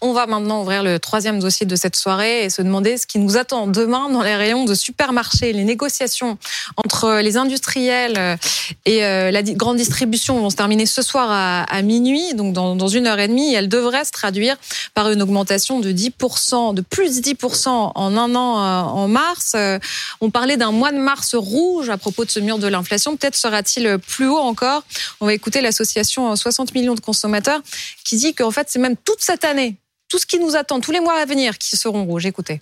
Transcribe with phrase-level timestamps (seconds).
[0.00, 3.18] On va maintenant ouvrir le troisième dossier de cette soirée et se demander ce qui
[3.18, 5.52] nous attend demain dans les rayons de supermarchés.
[5.52, 6.38] Les négociations
[6.76, 8.38] entre les industriels
[8.84, 11.28] et euh, la grande distribution vont se terminer ce soir
[11.68, 13.54] à, minuit, donc dans, une heure et demie.
[13.54, 14.56] Elles devraient se traduire
[14.94, 19.54] par une augmentation de 10%, de plus de 10% en un an euh, en mars.
[19.56, 19.80] Euh,
[20.20, 23.16] on parlait d'un mois de mars rouge à propos de ce mur de l'inflation.
[23.16, 24.84] Peut-être sera-t-il plus haut encore.
[25.20, 27.60] On va écouter l'association 60 millions de consommateurs
[28.04, 29.76] qui dit qu'en fait c'est même toute cette année
[30.08, 32.26] tout ce qui nous attend, tous les mois à venir qui seront rouges.
[32.26, 32.60] Écoutez.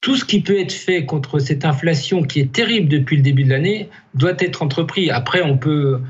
[0.00, 3.44] Tout ce qui peut être fait contre cette inflation qui est terrible depuis le début
[3.44, 5.10] de l'année doit être entrepris.
[5.10, 6.00] Après, on peut.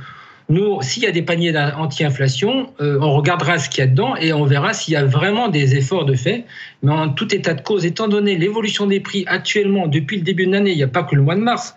[0.48, 4.14] Nous, s'il y a des paniers anti-inflation, euh, on regardera ce qu'il y a dedans
[4.14, 6.44] et on verra s'il y a vraiment des efforts de fait.
[6.82, 10.46] Mais en tout état de cause, étant donné l'évolution des prix actuellement depuis le début
[10.46, 11.74] de l'année, il n'y a pas que le mois de mars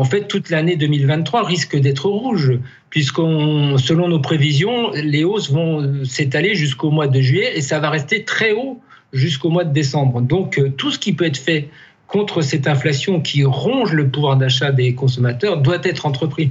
[0.00, 2.52] en fait, toute l'année 2023 risque d'être rouge,
[2.88, 7.90] puisqu'on, selon nos prévisions, les hausses vont s'étaler jusqu'au mois de juillet et ça va
[7.90, 8.80] rester très haut
[9.12, 10.22] jusqu'au mois de décembre.
[10.22, 11.68] Donc, euh, tout ce qui peut être fait
[12.06, 16.50] contre cette inflation qui ronge le pouvoir d'achat des consommateurs doit être entrepris.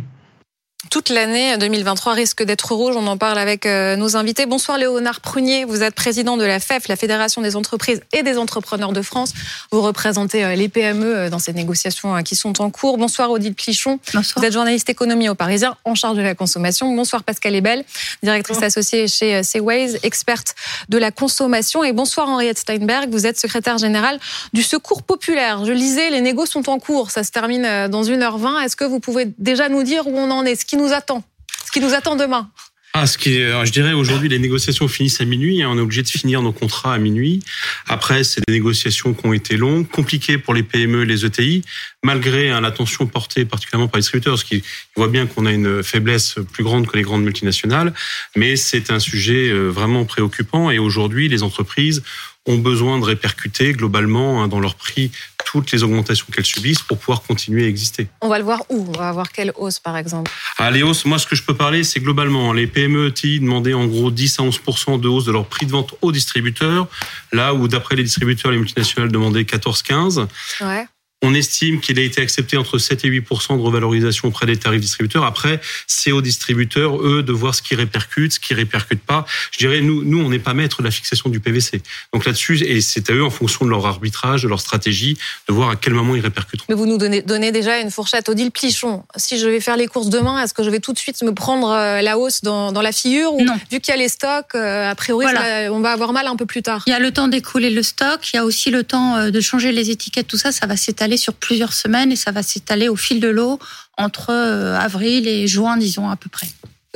[0.89, 2.95] Toute l'année 2023 risque d'être rouge.
[2.95, 4.45] On en parle avec euh, nos invités.
[4.45, 5.65] Bonsoir Léonard Prunier.
[5.65, 9.33] Vous êtes président de la FEF, la Fédération des entreprises et des entrepreneurs de France.
[9.71, 12.97] Vous représentez euh, les PME euh, dans ces négociations qui sont en cours.
[12.97, 13.99] Bonsoir Odile Plichon.
[14.13, 14.41] Bonsoir.
[14.41, 16.95] Vous êtes journaliste économie au Parisien en charge de la consommation.
[16.95, 17.83] Bonsoir Pascal Ebel,
[18.23, 20.55] directrice associée chez Seaways, experte
[20.87, 21.83] de la consommation.
[21.83, 23.09] Et bonsoir Henriette Steinberg.
[23.11, 24.17] Vous êtes secrétaire générale
[24.53, 25.65] du Secours populaire.
[25.65, 27.11] Je lisais, les négos sont en cours.
[27.11, 28.63] Ça se termine dans 1h20.
[28.63, 30.68] Est-ce que vous pouvez déjà nous dire où on en est?
[30.69, 31.23] Qui nous attend,
[31.65, 32.49] ce qui nous attend demain.
[32.93, 35.61] Ah, ce qui je dirais aujourd'hui, les négociations finissent à minuit.
[35.61, 35.69] Hein.
[35.71, 37.39] on est obligé de finir nos contrats à minuit.
[37.87, 41.63] Après, c'est des négociations qui ont été longues, compliquées pour les PME, les ETI,
[42.03, 44.63] malgré hein, l'attention portée particulièrement par les distributeurs, parce qu'ils
[44.95, 47.93] voient bien qu'on a une faiblesse plus grande que les grandes multinationales.
[48.35, 50.71] Mais c'est un sujet euh, vraiment préoccupant.
[50.71, 52.01] Et aujourd'hui, les entreprises
[52.47, 55.11] ont besoin de répercuter globalement hein, dans leur prix
[55.45, 58.07] toutes les augmentations qu'elles subissent pour pouvoir continuer à exister.
[58.21, 58.85] On va le voir où?
[58.87, 61.55] On va voir quelle hausse, par exemple ah, Les hausses, moi, ce que je peux
[61.55, 64.61] parler, c'est globalement, les PME ETI demandaient en gros 10 à 11
[65.01, 66.87] de hausse de leur prix de vente aux distributeurs,
[67.31, 70.27] là où, d'après les distributeurs, les multinationales demandaient 14-15.
[70.61, 70.85] Ouais.
[71.21, 74.79] On estime qu'il a été accepté entre 7 et 8% de revalorisation auprès des tarifs
[74.79, 75.25] distributeurs.
[75.25, 79.25] Après, c'est aux distributeurs, eux, de voir ce qui répercute, ce qui répercute pas.
[79.51, 81.81] Je dirais, nous, nous, on n'est pas maître de la fixation du PVC.
[82.13, 85.53] Donc là-dessus, et c'est à eux, en fonction de leur arbitrage, de leur stratégie, de
[85.53, 86.65] voir à quel moment ils répercuteront.
[86.69, 88.29] Mais vous nous donnez, donnez déjà une fourchette.
[88.29, 90.99] Odile Plichon, si je vais faire les courses demain, est-ce que je vais tout de
[90.99, 93.55] suite me prendre euh, la hausse dans, dans la figure ou Non.
[93.71, 95.25] Vu qu'il y a les stocks, euh, a priori,
[95.71, 96.83] on va avoir mal un peu plus tard?
[96.87, 99.31] Il y a le temps d'écouler le stock, il y a aussi le temps euh,
[99.31, 102.43] de changer les étiquettes, tout ça, ça va s'étaler sur plusieurs semaines et ça va
[102.43, 103.59] s'étaler au fil de l'eau
[103.97, 106.47] entre euh, avril et juin, disons à peu près.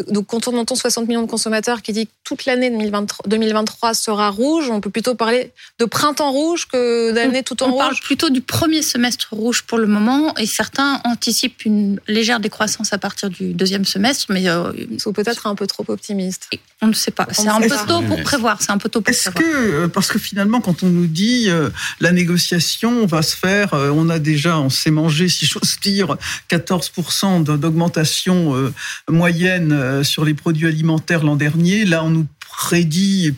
[0.08, 4.32] Donc, quand on entend 60 millions de consommateurs qui disent que toute l'année 2023 sera
[4.32, 7.76] rouge, on peut plutôt parler de printemps rouge que d'année tout en rouge.
[7.76, 12.40] On parle plutôt du premier semestre rouge pour le moment, et certains anticipent une légère
[12.40, 16.50] décroissance à partir du deuxième semestre, mais euh, ils sont peut-être un peu trop optimistes.
[16.82, 17.28] On ne sait pas.
[17.32, 18.64] C'est un peu tôt pour prévoir.
[18.64, 21.50] C'est un peu tôt pour Est-ce que euh, parce que finalement, quand on nous dit
[21.50, 26.18] euh, la négociation va se faire, on a déjà, on s'est mangé, si j'ose dire,
[26.50, 28.74] 14% d'augmentation
[29.08, 31.86] moyenne euh, sur les produits alimentaires l'an dernier.
[31.86, 33.34] Là, on nous prédit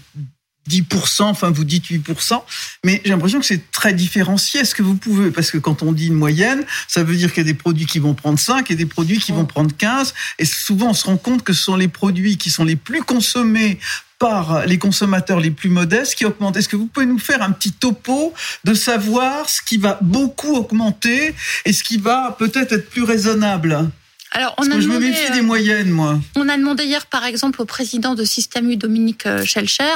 [0.70, 2.42] 10%, enfin vous dites 8%,
[2.84, 4.62] mais j'ai l'impression que c'est très différencié.
[4.62, 7.44] Est-ce que vous pouvez, parce que quand on dit une moyenne, ça veut dire qu'il
[7.44, 10.14] y a des produits qui vont prendre 5 et des produits qui vont prendre 15,
[10.40, 13.04] et souvent on se rend compte que ce sont les produits qui sont les plus
[13.04, 13.80] consommés
[14.18, 16.58] par les consommateurs les plus modestes qui augmentent.
[16.58, 18.34] Est-ce que vous pouvez nous faire un petit topo
[18.64, 21.36] de savoir ce qui va beaucoup augmenter
[21.66, 23.90] et ce qui va peut-être être plus raisonnable?
[24.36, 26.20] Alors, on a je me méfie des euh, moyennes, moi.
[26.36, 29.96] On a demandé hier, par exemple, au président de Système U, Dominique euh, Schelcher,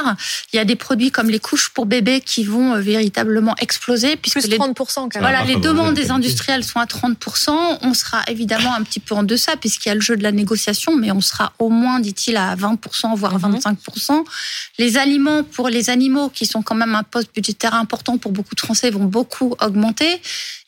[0.50, 4.16] il y a des produits comme les couches pour bébés qui vont euh, véritablement exploser.
[4.16, 4.74] Puisque Plus 30%.
[4.94, 5.20] Quand même.
[5.20, 7.80] Voilà, les demandes des industriels sont à 30%.
[7.82, 10.32] On sera évidemment un petit peu en deçà puisqu'il y a le jeu de la
[10.32, 14.14] négociation, mais on sera au moins, dit-il, à 20%, voire 25%.
[14.14, 14.24] Mhm.
[14.78, 18.54] Les aliments pour les animaux, qui sont quand même un poste budgétaire important pour beaucoup
[18.54, 20.14] de Français, vont beaucoup augmenter.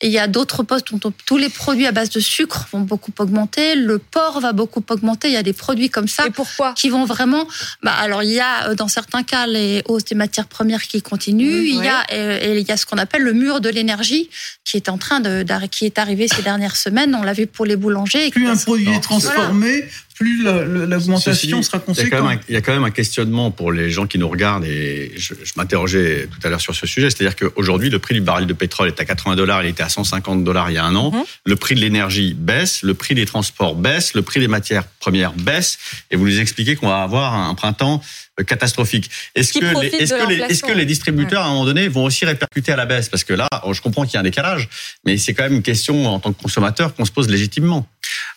[0.01, 2.81] Et il y a d'autres postes dont tous les produits à base de sucre vont
[2.81, 5.27] beaucoup augmenter le porc va beaucoup augmenter.
[5.29, 6.73] Il y a des produits comme ça pourquoi?
[6.73, 7.47] qui vont vraiment.
[7.81, 11.01] Bah alors il y a euh, dans certains cas les hausses des matières premières qui
[11.01, 11.63] continuent.
[11.65, 14.29] il y a euh, et il y a ce qu'on appelle le mur de l'énergie
[14.63, 17.15] qui est en train de qui est arrivé ces dernières semaines.
[17.15, 18.29] On l'a vu pour les boulangers.
[18.31, 22.39] Plus un produit est transformé, plus l'augmentation sera conséquente.
[22.47, 25.33] Il y, a quand même un questionnement pour les gens qui nous regardent et je,
[25.55, 27.09] m'interrogeais tout à l'heure sur ce sujet.
[27.09, 29.89] C'est-à-dire qu'aujourd'hui, le prix du baril de pétrole est à 80 dollars, il était à
[29.89, 31.11] 150 dollars il y a un an.
[31.11, 31.23] Mhm.
[31.45, 35.33] Le prix de l'énergie baisse, le prix des transports baisse, le prix des matières premières
[35.33, 35.77] baisse
[36.11, 38.01] et vous nous expliquez qu'on va avoir un printemps
[38.41, 39.11] catastrophique.
[39.35, 42.05] Est-ce que, les, est-ce que, les, est-ce que les distributeurs, à un moment donné, vont
[42.05, 43.07] aussi répercuter à la baisse?
[43.07, 44.69] Parce que là, je comprends qu'il y a un décalage,
[45.05, 47.87] mais c'est quand même une question en tant que consommateur qu'on se pose légitimement.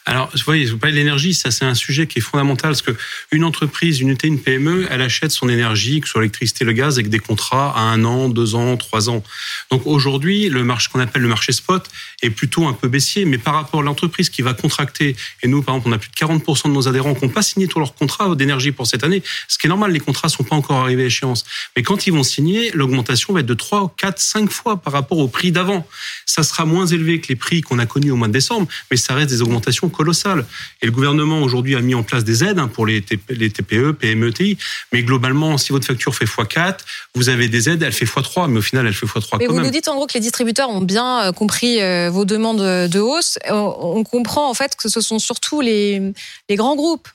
[0.09, 2.83] Alors, vous voyez, vous parlez de l'énergie, ça c'est un sujet qui est fondamental parce
[2.83, 2.93] que
[3.33, 6.71] une entreprise, une unité, une PME, elle achète son énergie, que ce soit l'électricité, le
[6.75, 9.25] gaz, avec des contrats à un an, deux ans, trois ans.
[9.73, 11.89] Donc aujourd'hui, le marché qu'on appelle le marché spot
[12.23, 15.61] est plutôt un peu baissier, mais par rapport à l'entreprise qui va contracter, et nous,
[15.61, 17.81] par exemple, on a plus de 40% de nos adhérents qui n'ont pas signé tous
[17.81, 20.77] leurs contrats d'énergie pour cette année, ce qui est normal, les contrats sont pas encore
[20.77, 21.45] arrivés à échéance.
[21.77, 25.19] Mais quand ils vont signer, l'augmentation va être de 3, 4, 5 fois par rapport
[25.19, 25.85] au prix d'avant.
[26.27, 28.97] Ça sera moins élevé que les prix qu'on a connus au mois de décembre, mais
[28.97, 30.45] ça reste des augmentations colossales.
[30.83, 34.33] Et le gouvernement aujourd'hui a mis en place des aides hein, pour les, TPE, PME,
[34.33, 34.59] TI.
[34.93, 36.79] Mais globalement, si votre facture fait x4,
[37.15, 39.61] vous avez des aides, elle fait x3, mais au final, elle fait x3 mais vous
[39.61, 43.01] nous dites en gros que les distributeurs ont bien euh, compris euh, vos demandes de
[43.01, 43.39] hausse.
[43.51, 46.13] On comprend en fait que ce sont surtout les,
[46.49, 47.09] les grands groupes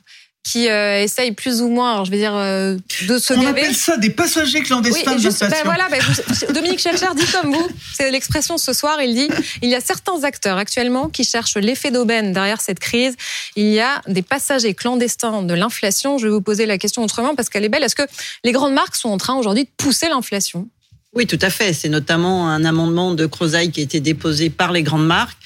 [0.43, 2.75] qui euh, essayent plus ou moins, alors je vais dire, euh,
[3.07, 6.01] de se On appelle ça des passagers clandestins oui, de ben voilà, ben
[6.53, 9.29] Dominique Schelcher dit comme vous, c'est l'expression ce soir, il dit,
[9.61, 13.15] il y a certains acteurs actuellement qui cherchent l'effet d'aubaine derrière cette crise.
[13.55, 16.17] Il y a des passagers clandestins de l'inflation.
[16.17, 17.83] Je vais vous poser la question autrement parce qu'elle est belle.
[17.83, 18.07] Est-ce que
[18.43, 20.67] les grandes marques sont en train aujourd'hui de pousser l'inflation?
[21.13, 21.73] Oui, tout à fait.
[21.73, 25.37] C'est notamment un amendement de Crozaille qui a été déposé par les grandes marques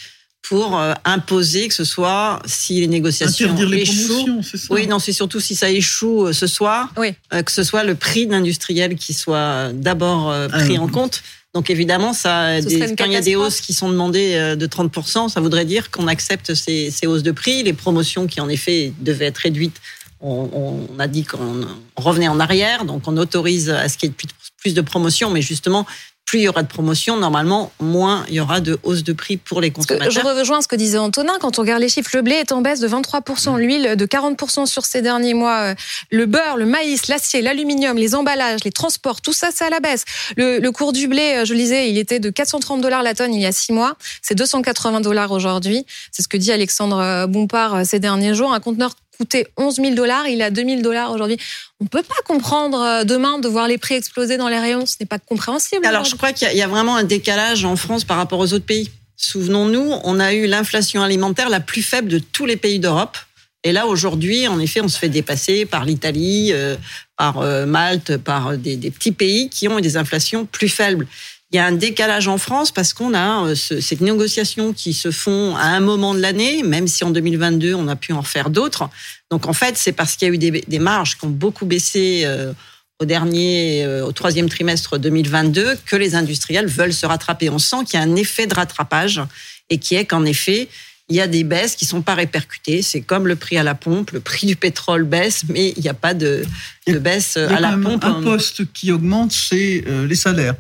[0.48, 4.42] pour euh, imposer que ce soit si les négociations Interdire les échouent.
[4.44, 7.14] Ça oui, non, c'est surtout si ça échoue euh, ce soir, oui.
[7.34, 11.24] Euh, que ce soit le prix d'industriel qui soit d'abord pris ah, en compte.
[11.54, 12.60] Donc évidemment, ça,
[12.98, 16.08] quand il y a des hausses qui sont demandées de 30%, ça voudrait dire qu'on
[16.08, 17.64] accepte ces, ces, hausses de prix.
[17.64, 19.80] Les promotions qui en effet devaient être réduites,
[20.20, 20.50] on,
[20.92, 21.66] on a dit qu'on
[21.96, 24.16] revenait en arrière, donc on autorise à ce qu'il y ait
[24.58, 25.86] plus de promotions, mais justement,
[26.26, 29.38] plus il y aura de promotion, normalement, moins il y aura de hausse de prix
[29.38, 30.12] pour les consommateurs.
[30.12, 31.34] Je rejoins ce que disait Antonin.
[31.40, 34.66] Quand on regarde les chiffres, le blé est en baisse de 23%, l'huile de 40%
[34.66, 35.72] sur ces derniers mois.
[35.72, 35.76] Euh,
[36.10, 39.80] le beurre, le maïs, l'acier, l'aluminium, les emballages, les transports, tout ça, c'est à la
[39.80, 40.04] baisse.
[40.36, 43.34] Le, cours du blé, euh, je le disais, il était de 430 dollars la tonne
[43.34, 43.96] il y a six mois.
[44.22, 45.86] C'est 280 dollars aujourd'hui.
[46.12, 48.52] C'est ce que dit Alexandre euh, Bompard ces derniers jours.
[48.52, 51.38] Un conteneur coûtait 11 000 dollars, il est à 2 000 dollars aujourd'hui.
[51.80, 54.86] On ne peut pas comprendre euh, demain de voir les prix exploser dans les rayons,
[54.86, 55.86] ce n'est pas compréhensible.
[55.86, 58.66] Alors je crois qu'il y, a vraiment un décalage en France par rapport aux autres
[58.66, 58.92] pays.
[59.18, 63.18] Souvenons-nous, on a eu l'inflation alimentaire la plus faible de tous les pays d'Europe.
[63.64, 66.76] Et là, aujourd'hui, en effet, on se fait dépasser par l'Italie, euh,
[67.18, 71.08] par euh, Malte, par des, des petits pays qui ont des inflations plus faibles
[71.56, 75.10] il y a un décalage en France parce qu'on a euh, cette négociation qui se
[75.10, 78.50] font à un moment de l'année, même si en 2022 on a pu en faire
[78.50, 78.90] d'autres.
[79.32, 82.24] Donc en fait, c'est parce qu'il y a eu des, marges qui ont beaucoup baissé
[82.26, 82.52] euh,
[83.00, 87.50] au dernier, euh, au troisième trimestre 2022 que les industriels veulent se rattraper.
[87.50, 89.22] On sent qu'il y a un effet de rattrapage
[89.70, 90.68] et qui est qu'en effet,
[91.08, 92.82] il y a des baisses qui sont pas répercutées.
[92.82, 95.90] C'est comme le prix à la pompe, le prix du pétrole baisse, mais il n'y
[95.90, 96.44] a pas de,
[96.86, 98.04] de baisse à la pompe.
[98.04, 100.56] Un poste qui augmente, c'est les salaires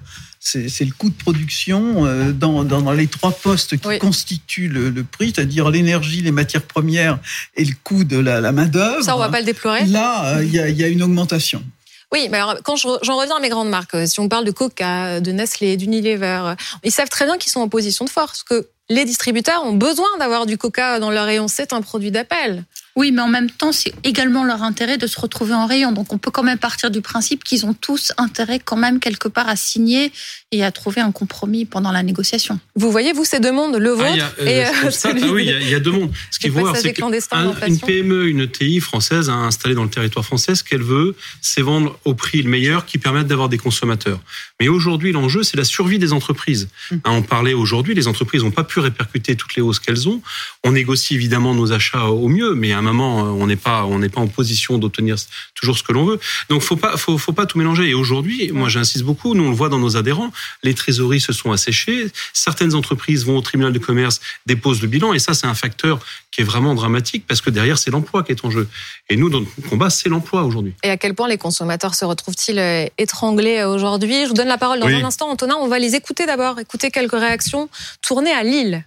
[0.45, 5.33] c'est le coût de production euh, dans, dans, les trois postes qui constituent le, prix,
[5.35, 7.17] c'est-à-dire l'énergie, les matières premières
[7.55, 9.03] et le coût de la, main-d'œuvre.
[9.03, 9.85] Ça, on va pas le déplorer?
[9.85, 11.63] Là, euh, il y, a, y, a, une augmentation.
[12.11, 14.51] Oui, mais alors, quand j'en reviens à mes grandes marques, euh, si on parle de
[14.51, 16.53] Coca, de Nestlé, d'Unilever,
[16.83, 20.09] ils savent très bien qu'ils sont en position de force, que les distributeurs ont besoin
[20.19, 21.47] d'avoir du Coca dans leur rayon.
[21.47, 22.63] C'est un produit d'appel.
[22.95, 25.91] Oui, mais en même temps, c'est également leur intérêt de se retrouver en rayon.
[25.91, 29.27] Donc, on peut quand même partir du principe qu'ils ont tous intérêt quand même quelque
[29.27, 30.13] part à signer
[30.53, 32.57] et à trouver un compromis pendant la négociation.
[32.75, 34.69] Vous voyez, vous, ces deux mondes, le vôtre ah, et euh,
[35.03, 36.11] ah oui, il y, a deux mondes.
[36.31, 40.23] Ce qu'il faut voir, c'est qu'une PME, une TI française a installé dans le territoire
[40.23, 44.19] français, ce qu'elle veut, c'est vendre au prix le meilleur qui permette d'avoir des consommateurs.
[44.61, 46.69] Mais aujourd'hui, l'enjeu, c'est la survie des entreprises.
[46.91, 47.01] Hum.
[47.03, 50.21] Hein, on parlait aujourd'hui, les entreprises n'ont pas pu répercuter toutes les hausses qu'elles ont.
[50.63, 53.99] On négocie évidemment nos achats au mieux, mais à un moment, on n'est pas, on
[53.99, 55.15] n'est pas en position d'obtenir
[55.53, 56.19] toujours ce que l'on veut.
[56.49, 57.89] Donc, faut pas, faut, faut pas tout mélanger.
[57.89, 59.35] Et aujourd'hui, moi, j'insiste beaucoup.
[59.35, 60.31] Nous, on le voit dans nos adhérents.
[60.63, 62.07] Les trésoreries se sont asséchées.
[62.33, 65.99] Certaines entreprises vont au tribunal de commerce, déposent le bilan, et ça, c'est un facteur
[66.31, 68.67] qui est vraiment dramatique parce que derrière, c'est l'emploi qui est en jeu.
[69.09, 70.73] Et nous, dans notre combat, c'est l'emploi aujourd'hui.
[70.83, 74.23] Et à quel point les consommateurs se retrouvent-ils euh, étranglés aujourd'hui?
[74.23, 75.55] Je vous donne la parole dans un instant, Antonin.
[75.59, 77.69] On va les écouter d'abord, écouter quelques réactions
[78.01, 78.83] tournées à Lille.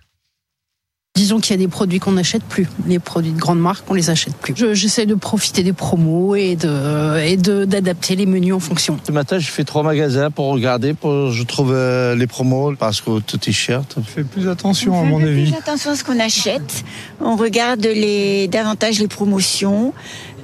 [1.19, 2.69] Disons qu'il y a des produits qu'on n'achète plus.
[2.87, 4.55] Les produits de grande marque, on les achète plus.
[4.75, 9.01] J'essaie de profiter des promos et de et d'adapter les menus en fonction.
[9.05, 13.01] Ce matin, j'ai fait trois magasins pour regarder, pour je trouve euh, les promos parce
[13.01, 13.83] que tout est cher.
[13.97, 15.51] On fait plus attention à mon avis.
[15.51, 16.85] Plus attention à ce qu'on achète.
[17.21, 19.93] On regarde les davantage les promotions.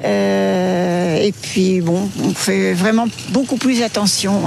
[0.04, 4.43] Euh, et puis bon, on fait vraiment beaucoup plus attention.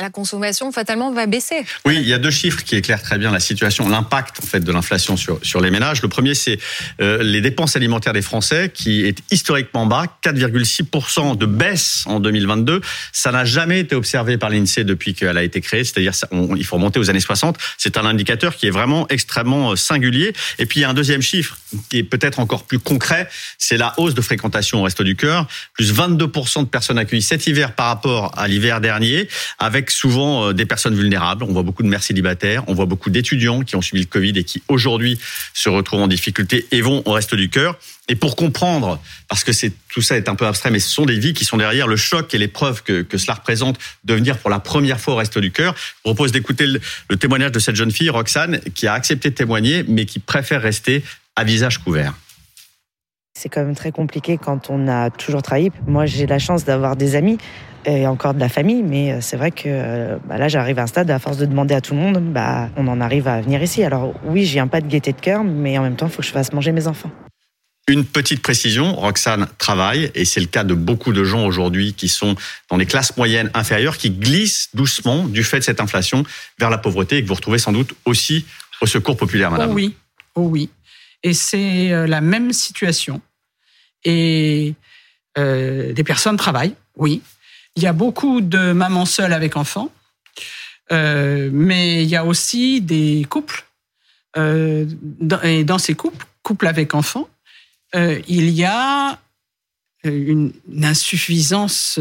[0.00, 1.64] La consommation fatalement va baisser.
[1.84, 4.58] Oui, il y a deux chiffres qui éclairent très bien la situation, l'impact en fait
[4.58, 6.02] de l'inflation sur sur les ménages.
[6.02, 6.58] Le premier, c'est
[7.00, 12.80] euh, les dépenses alimentaires des Français qui est historiquement bas, 4,6% de baisse en 2022.
[13.12, 15.84] Ça n'a jamais été observé par l'Insee depuis qu'elle a été créée.
[15.84, 16.12] C'est-à-dire,
[16.56, 17.56] il faut remonter aux années 60.
[17.78, 20.32] C'est un indicateur qui est vraiment extrêmement euh, singulier.
[20.58, 21.56] Et puis il y a un deuxième chiffre
[21.88, 25.46] qui est peut-être encore plus concret, c'est la hausse de fréquentation au Resto du Cœur,
[25.72, 30.52] plus 22 de personnes accueillies cet hiver par rapport à l'hiver dernier, avec souvent euh,
[30.52, 31.44] des personnes vulnérables.
[31.44, 34.32] On voit beaucoup de mères célibataires, on voit beaucoup d'étudiants qui ont subi le Covid
[34.36, 35.18] et qui aujourd'hui
[35.52, 37.78] se retrouvent en difficulté et vont au reste du cœur.
[38.08, 41.06] Et pour comprendre, parce que c'est tout ça est un peu abstrait, mais ce sont
[41.06, 44.36] des vies qui sont derrière le choc et l'épreuve que, que cela représente de venir
[44.38, 45.74] pour la première fois au Reste du Cœur.
[45.76, 49.30] Je vous propose d'écouter le, le témoignage de cette jeune fille, Roxane, qui a accepté
[49.30, 51.02] de témoigner, mais qui préfère rester
[51.36, 52.14] à visage couvert.
[53.36, 55.72] C'est quand même très compliqué quand on a toujours travaillé.
[55.86, 57.38] Moi, j'ai la chance d'avoir des amis
[57.84, 60.82] et encore de la famille, mais euh, c'est vrai que euh, bah là j'arrive à
[60.82, 63.40] un stade, à force de demander à tout le monde, bah, on en arrive à
[63.40, 63.82] venir ici.
[63.82, 66.22] Alors oui, j'ai un pas de gaieté de cœur, mais en même temps, il faut
[66.22, 67.10] que je fasse manger mes enfants.
[67.86, 72.08] Une petite précision, Roxane travaille, et c'est le cas de beaucoup de gens aujourd'hui qui
[72.08, 72.34] sont
[72.70, 76.24] dans les classes moyennes inférieures, qui glissent doucement du fait de cette inflation
[76.58, 78.46] vers la pauvreté, et que vous retrouvez sans doute aussi
[78.80, 79.70] au secours populaire, madame.
[79.70, 79.94] Oh oui,
[80.34, 80.70] oh oui.
[81.22, 83.20] Et c'est euh, la même situation.
[84.04, 84.74] Et
[85.36, 87.20] euh, des personnes travaillent, oui,
[87.76, 89.90] il y a beaucoup de mamans seules avec enfants,
[90.92, 93.64] euh, mais il y a aussi des couples.
[94.36, 94.86] Euh,
[95.42, 97.28] et dans ces couples, couples avec enfants,
[97.94, 99.18] euh, il y a
[100.04, 100.52] une,
[100.82, 101.98] insuffisance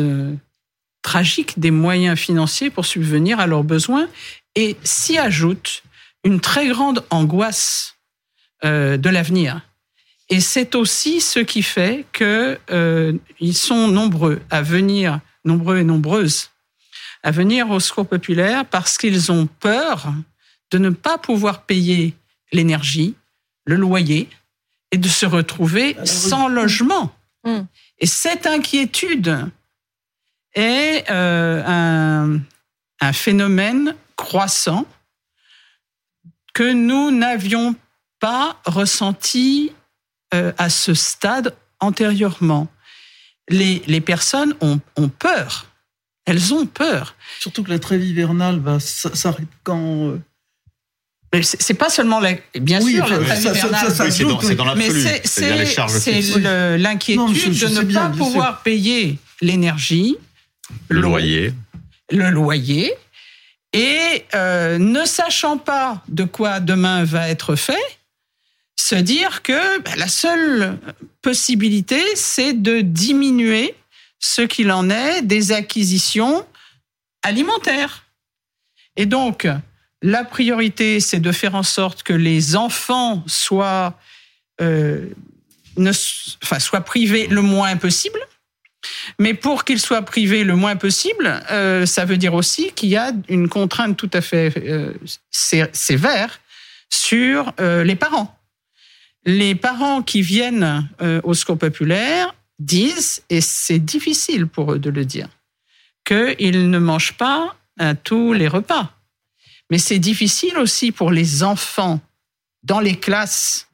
[1.01, 4.09] tragique des moyens financiers pour subvenir à leurs besoins
[4.55, 5.83] et s'y ajoute
[6.23, 7.95] une très grande angoisse
[8.63, 9.61] de l'avenir.
[10.29, 15.83] Et c'est aussi ce qui fait que euh, ils sont nombreux à venir nombreux et
[15.83, 16.49] nombreuses,
[17.23, 20.13] à venir au secours populaire parce qu'ils ont peur
[20.71, 22.15] de ne pas pouvoir payer
[22.51, 23.15] l'énergie,
[23.65, 24.29] le loyer
[24.91, 27.15] et de se retrouver sans logement.
[27.43, 27.61] Mmh.
[27.99, 29.49] Et cette inquiétude
[30.53, 32.39] est euh, un,
[33.01, 34.85] un phénomène croissant
[36.53, 37.75] que nous n'avions
[38.19, 39.71] pas ressenti
[40.33, 42.67] euh, à ce stade antérieurement
[43.49, 45.65] les, les personnes ont, ont, peur.
[46.25, 47.15] Elles ont peur.
[47.39, 50.09] Surtout que la trêve hivernale va s'arrêter quand.
[50.09, 50.21] Euh...
[51.33, 54.23] Mais c'est pas seulement la, bien oui, sûr la trêve ça, hivernale, ça, ça, c'est
[54.23, 55.21] dans, c'est dans mais l'absolu.
[55.23, 58.61] c'est l'inquiétude de ne bien, pas pouvoir sûr.
[58.61, 60.15] payer l'énergie,
[60.89, 61.53] Le loyer.
[62.11, 62.93] le loyer,
[63.73, 67.81] et euh, ne sachant pas de quoi demain va être fait,
[68.75, 70.77] se dire que ben, la seule
[71.21, 73.75] possibilité, c'est de diminuer
[74.19, 76.45] ce qu'il en est des acquisitions
[77.23, 78.05] alimentaires.
[78.95, 79.47] Et donc,
[80.01, 83.97] la priorité, c'est de faire en sorte que les enfants soient,
[84.61, 85.07] euh,
[85.77, 85.91] ne,
[86.43, 88.19] enfin, soient privés le moins possible.
[89.19, 92.97] Mais pour qu'ils soient privés le moins possible, euh, ça veut dire aussi qu'il y
[92.97, 94.93] a une contrainte tout à fait euh,
[95.29, 96.39] sévère
[96.89, 98.37] sur euh, les parents
[99.25, 104.89] les parents qui viennent euh, au secours populaire disent, et c'est difficile pour eux de
[104.89, 105.29] le dire,
[106.05, 108.91] qu'ils ne mangent pas à tous les repas.
[109.71, 111.99] Mais c'est difficile aussi pour les enfants
[112.63, 113.67] dans les classes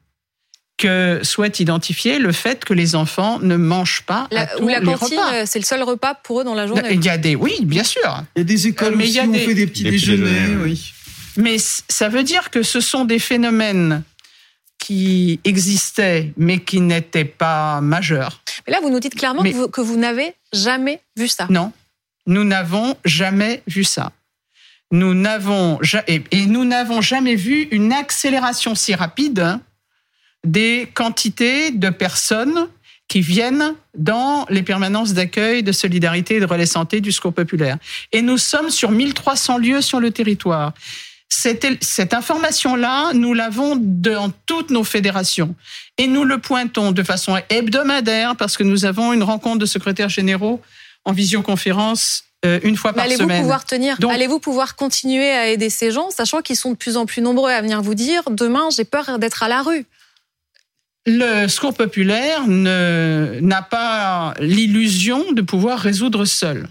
[0.78, 4.68] que souhaite identifier le fait que les enfants ne mangent pas la, à tous ou
[4.68, 5.44] la les cantine, repas.
[5.46, 6.88] c'est le seul repas pour eux dans la journée.
[6.94, 8.24] Il y a des, oui, bien sûr.
[8.34, 9.54] Il y a des écoles Euh, mais aussi il y a où on des- fait
[9.54, 10.30] des petits des petits déjeuners.
[10.30, 10.92] déjeuners, oui.
[11.36, 14.02] Mais ça veut dire que ce sont des phénomènes
[14.90, 18.42] qui existaient, mais qui n'étaient pas majeurs.
[18.66, 21.46] Mais là, vous nous dites clairement Mais- que vous, que vous n'avez jamais vu ça.
[21.48, 21.70] Non,
[22.26, 24.10] nous n'avons jamais vu ça.
[24.90, 25.78] Nous n'avons
[26.08, 29.60] et, nous n'avons jamais vu une accélération si rapide
[30.44, 32.66] des quantités de personnes
[33.06, 37.76] qui viennent dans les permanences d'accueil de solidarité et de relais santé du secours populaire.
[38.10, 40.72] Et nous sommes sur 1300 lieux sur le territoire.
[41.32, 45.54] Cette, cette information-là, nous l'avons dans toutes nos fédérations.
[45.96, 50.08] Et nous le pointons de façon hebdomadaire parce que nous avons une rencontre de secrétaires
[50.08, 50.60] généraux
[51.04, 53.42] en visioconférence euh, une fois par allez-vous semaine.
[53.42, 57.06] pouvoir tenir Allez-vous pouvoir continuer à aider ces gens, sachant qu'ils sont de plus en
[57.06, 59.84] plus nombreux à venir vous dire demain, j'ai peur d'être à la rue
[61.06, 66.66] Le secours populaire n'a pas l'illusion de pouvoir résoudre seul.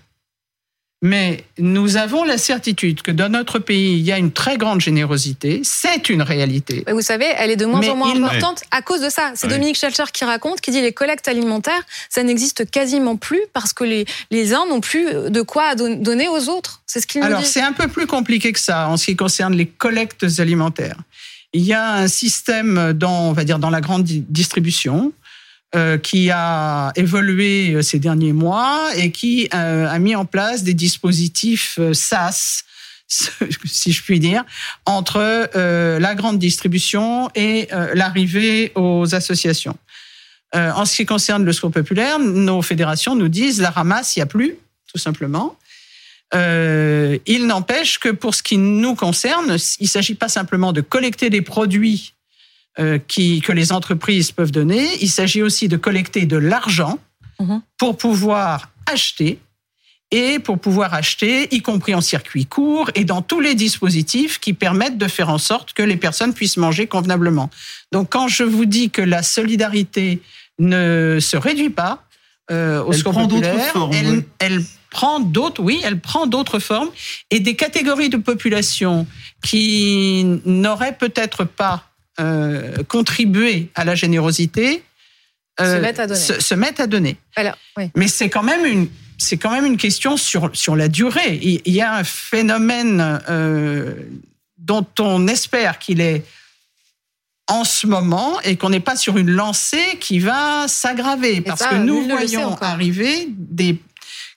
[1.02, 4.82] Mais nous avons la certitude que dans notre pays, il y a une très grande
[4.82, 5.62] générosité.
[5.64, 6.84] C'est une réalité.
[6.92, 9.32] Vous savez, elle est de moins en moins importante à cause de ça.
[9.36, 13.72] C'est Dominique Schelcher qui raconte, qui dit les collectes alimentaires, ça n'existe quasiment plus parce
[13.72, 16.82] que les, les uns n'ont plus de quoi donner aux autres.
[16.86, 19.16] C'est ce qu'il nous Alors, c'est un peu plus compliqué que ça en ce qui
[19.16, 20.98] concerne les collectes alimentaires.
[21.54, 25.14] Il y a un système dans, on va dire, dans la grande distribution
[25.76, 30.64] euh, qui a évolué euh, ces derniers mois et qui euh, a mis en place
[30.64, 32.64] des dispositifs SaaS,
[33.66, 34.44] si je puis dire,
[34.88, 35.20] entre
[35.54, 39.78] la grande distribution et l'arrivée aux associations.
[40.54, 44.24] en ce qui concerne le secours populaire, nos fédérations nous disent la ramasse, il n'y
[44.24, 44.58] a plus,
[44.92, 45.56] tout simplement.
[46.34, 51.30] il n'empêche que pour ce qui nous concerne, il ne s'agit pas simplement de collecter
[51.30, 52.19] des produits euh,
[53.08, 54.88] qui, que les entreprises peuvent donner.
[55.02, 56.98] Il s'agit aussi de collecter de l'argent
[57.40, 57.62] mhm.
[57.78, 59.40] pour pouvoir acheter
[60.12, 64.54] et pour pouvoir acheter, y compris en circuit court et dans tous les dispositifs qui
[64.54, 67.50] permettent de faire en sorte que les personnes puissent manger convenablement.
[67.92, 70.22] Donc quand je vous dis que la solidarité
[70.58, 72.04] ne se réduit pas
[72.52, 73.94] euh, au elle prend d'autres formes.
[73.94, 76.90] Elle, elle prend d'autres, oui, elle prend d'autres formes
[77.30, 79.06] et des catégories de population
[79.44, 81.89] qui n'auraient peut-être pas
[82.20, 84.84] euh, contribuer à la générosité
[85.58, 86.20] se euh, mettent à donner.
[86.20, 87.18] Se, mettent à donner.
[87.96, 91.40] Mais c'est quand même une c'est quand même une question sur sur la durée.
[91.42, 93.94] Il y a un phénomène euh,
[94.58, 96.24] dont on espère qu'il est
[97.48, 101.76] en ce moment et qu'on n'est pas sur une lancée qui va s'aggraver parce que
[101.76, 103.82] nous voyons arriver des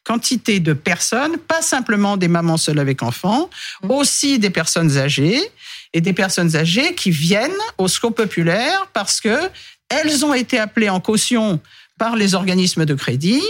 [0.05, 3.51] quantités de personnes, pas simplement des mamans seules avec enfants,
[3.83, 3.91] mmh.
[3.91, 5.41] aussi des personnes âgées
[5.93, 9.37] et des personnes âgées qui viennent au secours populaire parce que
[9.89, 11.61] elles ont été appelées en caution
[11.99, 13.43] par les organismes de crédit.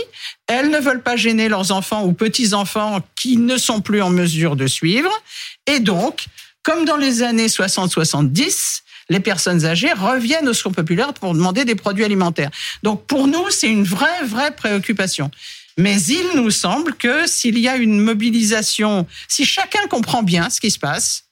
[0.47, 4.55] Elles ne veulent pas gêner leurs enfants ou petits-enfants qui ne sont plus en mesure
[4.55, 5.09] de suivre.
[5.65, 6.25] Et donc,
[6.61, 11.75] comme dans les années 60-70, les personnes âgées reviennent au secours populaire pour demander des
[11.75, 12.51] produits alimentaires.
[12.83, 15.31] Donc, pour nous, c'est une vraie, vraie préoccupation.
[15.77, 20.61] Mais il nous semble que s'il y a une mobilisation, si chacun comprend bien ce
[20.61, 21.25] qui se passe,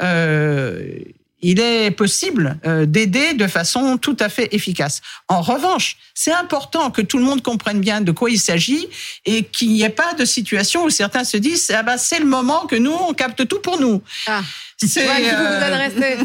[0.00, 0.94] euh,
[1.42, 5.00] il est possible euh, d'aider de façon tout à fait efficace.
[5.28, 8.88] En revanche, c'est important que tout le monde comprenne bien de quoi il s'agit
[9.26, 12.26] et qu'il n'y ait pas de situation où certains se disent ah bah, c'est le
[12.26, 14.02] moment que nous on capte tout pour nous.
[14.26, 14.42] Ah,
[14.76, 16.24] c'est euh,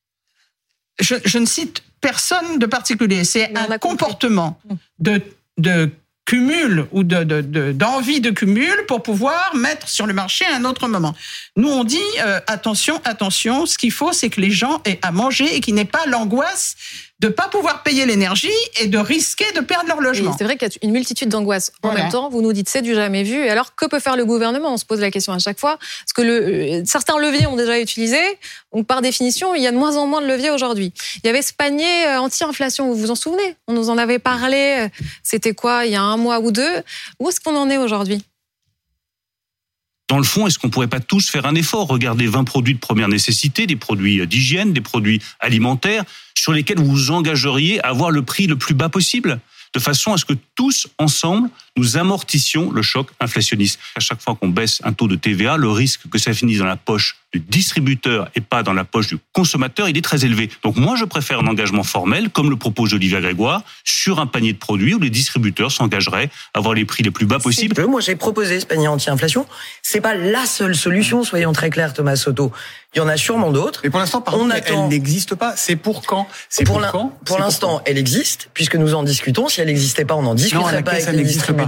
[1.00, 3.24] je, je, ne cite personne de particulier.
[3.24, 4.60] C'est un comportement
[4.98, 5.22] de,
[5.56, 5.90] de
[6.30, 10.86] cumul ou d'envie de, de, cumul pour pouvoir mettre sur le marché à un autre
[10.86, 11.12] moment.
[11.56, 15.10] Nous, on dit euh, attention, attention, ce qu'il faut, c'est que les gens aient à
[15.10, 16.76] manger et qu'ils n'aient pas l'angoisse
[17.20, 18.48] de pas pouvoir payer l'énergie
[18.80, 20.34] et de risquer de perdre leur logement.
[20.36, 21.70] C'est vrai qu'il y a une multitude d'angoisses.
[21.82, 23.44] En même temps, vous nous dites c'est du jamais vu.
[23.44, 24.72] Et alors, que peut faire le gouvernement?
[24.72, 25.78] On se pose la question à chaque fois.
[25.78, 28.18] Parce que le, euh, certains leviers ont déjà utilisé.
[28.72, 30.94] Donc, par définition, il y a de moins en moins de leviers aujourd'hui.
[31.22, 33.56] Il y avait ce panier euh, anti-inflation, vous vous en souvenez?
[33.68, 34.86] On nous en avait parlé.
[34.86, 34.88] Euh,
[35.22, 36.82] c'était quoi Il y a un mois ou deux.
[37.18, 38.24] Où est-ce qu'on en est aujourd'hui?
[40.10, 41.86] Dans le fond, est-ce qu'on pourrait pas tous faire un effort?
[41.86, 46.02] Regarder 20 produits de première nécessité, des produits d'hygiène, des produits alimentaires,
[46.34, 49.38] sur lesquels vous vous engageriez à avoir le prix le plus bas possible
[49.72, 53.78] de façon à ce que tous ensemble nous amortissions le choc inflationniste.
[53.96, 56.66] À chaque fois qu'on baisse un taux de TVA, le risque que ça finisse dans
[56.66, 60.50] la poche du distributeur et pas dans la poche du consommateur, il est très élevé.
[60.64, 64.52] Donc moi, je préfère un engagement formel, comme le propose Olivier Grégoire, sur un panier
[64.52, 67.80] de produits où les distributeurs s'engageraient à avoir les prix les plus bas possibles.
[67.86, 69.46] Moi, j'ai proposé ce panier anti-inflation.
[69.82, 72.50] C'est pas la seule solution, soyons très clairs, Thomas Soto.
[72.94, 73.84] Il y en a sûrement d'autres.
[73.84, 75.54] Et pour l'instant, par contre, elle n'existe pas.
[75.56, 76.26] C'est pour quand?
[76.48, 77.16] C'est pour, quand?
[77.24, 79.48] Pour l'instant, elle existe, puisque nous en discutons.
[79.48, 81.59] Si elle n'existait pas, on n'en discuterait pas avec les distributeurs.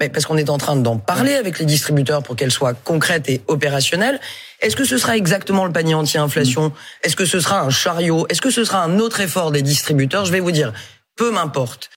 [0.00, 3.28] Mais parce qu'on est en train d'en parler avec les distributeurs pour qu'elle soit concrète
[3.28, 4.18] et opérationnelle.
[4.60, 6.72] Est-ce que ce sera exactement le panier anti-inflation?
[7.04, 8.26] Est-ce que ce sera un chariot?
[8.28, 10.24] Est-ce que ce sera un autre effort des distributeurs?
[10.24, 10.72] Je vais vous dire,
[11.16, 11.90] peu m'importe.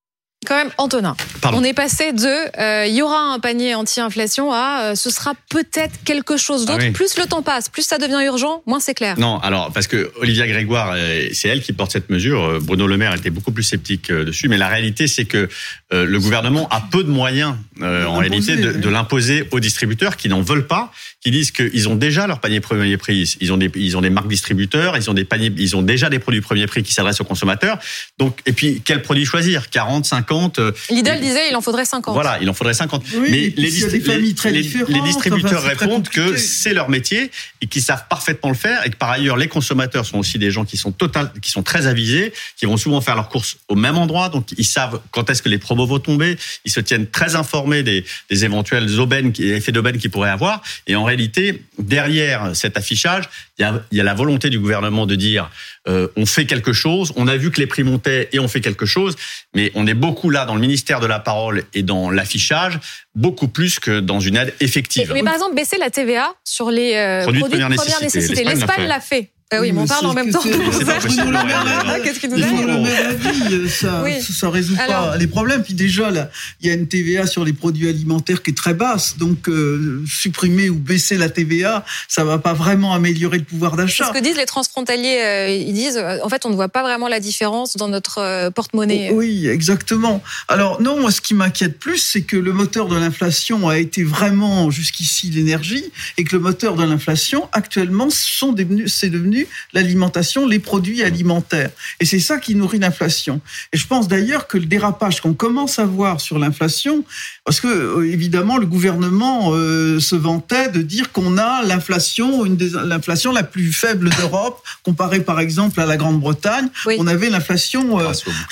[0.47, 1.17] Quand même, Antonin,
[1.51, 2.25] on est passé de
[2.57, 6.85] euh, il y aura un panier anti-inflation à euh, ce sera peut-être quelque chose d'autre.
[6.87, 9.19] Ah plus le temps passe, plus ça devient urgent, moins c'est clair.
[9.19, 12.61] Non, alors parce que Olivia Grégoire, euh, c'est elle qui porte cette mesure.
[12.61, 15.49] Bruno Le Maire était beaucoup plus sceptique dessus, mais la réalité c'est que
[15.91, 20.41] le gouvernement a peu de moyens en réalité de, de l'imposer aux distributeurs qui n'en
[20.41, 23.97] veulent pas, qui disent qu'ils ont déjà leur panier premier prix, ils ont des ils
[23.97, 26.83] ont des marques distributeurs, ils ont des paniers, ils ont déjà des produits premier prix
[26.83, 27.79] qui s'adressent aux consommateurs.
[28.17, 29.69] Donc et puis quel produit choisir?
[29.69, 32.13] 40, 50 euh, Lidl disait il en faudrait 50.
[32.13, 33.03] Voilà, il en faudrait 50.
[33.29, 38.85] Mais les, les, distributeurs répondent que c'est leur métier et qu'ils savent parfaitement le faire
[38.85, 41.63] et que par ailleurs les consommateurs sont aussi des gens qui sont total, qui sont
[41.63, 45.29] très avisés, qui vont souvent faire leurs courses au même endroit, donc ils savent quand
[45.29, 49.33] est-ce que les promos vont tomber, ils se tiennent très informés des, des éventuels aubaines,
[49.39, 50.61] effets d'aubaine qu'il pourrait avoir.
[50.87, 54.59] Et en réalité, derrière cet affichage, il y a, il y a la volonté du
[54.59, 55.49] gouvernement de dire
[55.87, 57.13] euh, on fait quelque chose.
[57.15, 59.15] On a vu que les prix montaient et on fait quelque chose.
[59.55, 62.79] Mais on est beaucoup là dans le ministère de la parole et dans l'affichage,
[63.15, 65.11] beaucoup plus que dans une aide effective.
[65.13, 68.43] Mais, par exemple, baisser la TVA sur les euh, produits, de première, nécessité.
[68.43, 69.31] L'Espagne l'a fait.
[69.49, 70.41] Ah oui, mais on parle en même temps.
[70.43, 74.21] Qu'est-ce nous arrive Ça, oui.
[74.21, 75.63] ça résout pas les problèmes.
[75.63, 76.29] Puis déjà, là,
[76.59, 79.17] il y a une TVA sur les produits alimentaires qui est très basse.
[79.17, 84.07] Donc, euh, supprimer ou baisser la TVA, ça va pas vraiment améliorer le pouvoir d'achat.
[84.07, 86.83] Ce que disent les transfrontaliers, euh, ils disent, euh, en fait, on ne voit pas
[86.83, 89.11] vraiment la différence dans notre porte-monnaie.
[89.13, 90.21] Oui, exactement.
[90.49, 94.03] Alors non, moi, ce qui m'inquiète plus, c'est que le moteur de l'inflation a été
[94.03, 95.85] vraiment jusqu'ici l'énergie,
[96.17, 99.36] et que le moteur de l'inflation, actuellement, sont devenus, c'est devenu
[99.73, 101.71] l'alimentation, les produits alimentaires.
[101.99, 103.41] Et c'est ça qui nourrit l'inflation.
[103.73, 107.03] Et je pense d'ailleurs que le dérapage qu'on commence à voir sur l'inflation,
[107.43, 112.55] parce que euh, évidemment le gouvernement euh, se vantait de dire qu'on a l'inflation, une
[112.55, 116.69] des l'inflation la plus faible d'Europe, comparée par exemple à la Grande-Bretagne.
[116.97, 117.99] On avait l'inflation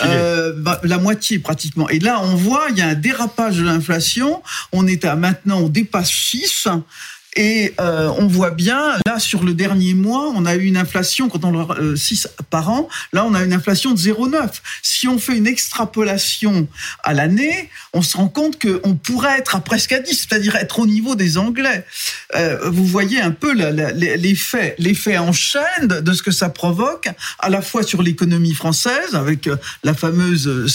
[0.02, 1.90] euh, bah, la moitié pratiquement.
[1.90, 4.42] Et là, on voit, il y a un dérapage de l'inflation.
[4.72, 6.68] On est à maintenant, on dépasse 6.
[7.36, 11.28] Et euh, on voit bien, là, sur le dernier mois, on a eu une inflation,
[11.28, 14.50] quand on le 6 euh, par an, là, on a une inflation de 0,9.
[14.82, 16.68] Si on fait une extrapolation
[17.04, 20.80] à l'année, on se rend compte qu'on pourrait être à presque à 10, c'est-à-dire être
[20.80, 21.86] au niveau des Anglais.
[22.36, 27.50] Euh, vous voyez un peu l'effet, l'effet en chaîne de ce que ça provoque, à
[27.50, 29.50] la fois sur l'économie française, avec
[29.84, 30.68] la fameuse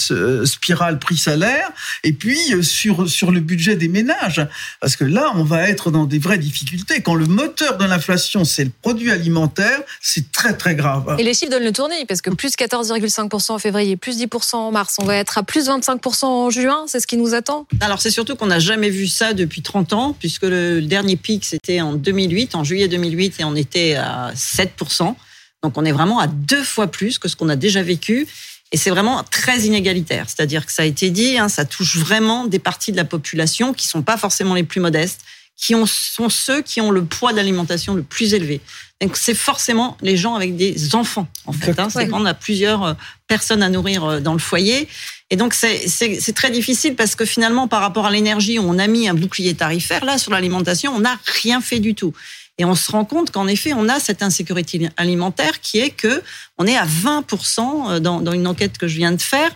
[0.45, 1.71] spirale prix-salaire,
[2.03, 4.45] et puis sur, sur le budget des ménages.
[4.79, 7.01] Parce que là, on va être dans des vraies difficulté.
[7.01, 11.15] Quand le moteur de l'inflation, c'est le produit alimentaire, c'est très très grave.
[11.17, 14.71] Et les chiffres donnent le tournis, parce que plus 14,5% en février, plus 10% en
[14.71, 18.01] mars, on va être à plus 25% en juin, c'est ce qui nous attend Alors
[18.01, 21.81] c'est surtout qu'on n'a jamais vu ça depuis 30 ans, puisque le dernier pic c'était
[21.81, 25.15] en 2008, en juillet 2008, et on était à 7%.
[25.63, 28.27] Donc on est vraiment à deux fois plus que ce qu'on a déjà vécu.
[28.73, 30.25] Et c'est vraiment très inégalitaire.
[30.29, 33.73] C'est-à-dire que ça a été dit, hein, ça touche vraiment des parties de la population
[33.73, 35.21] qui sont pas forcément les plus modestes,
[35.61, 38.59] qui ont, sont ceux qui ont le poids d'alimentation le plus élevé.
[38.99, 41.79] Donc c'est forcément les gens avec des enfants, en fait.
[41.79, 42.93] Hein, c'est quand on a plusieurs euh,
[43.27, 44.87] personnes à nourrir euh, dans le foyer.
[45.29, 49.07] Et donc c'est très difficile parce que finalement, par rapport à l'énergie, on a mis
[49.07, 50.03] un bouclier tarifaire.
[50.03, 52.13] Là, sur l'alimentation, on n'a rien fait du tout.
[52.57, 56.21] Et on se rend compte qu'en effet, on a cette insécurité alimentaire qui est que
[56.57, 59.51] on est à 20% euh, dans, dans une enquête que je viens de faire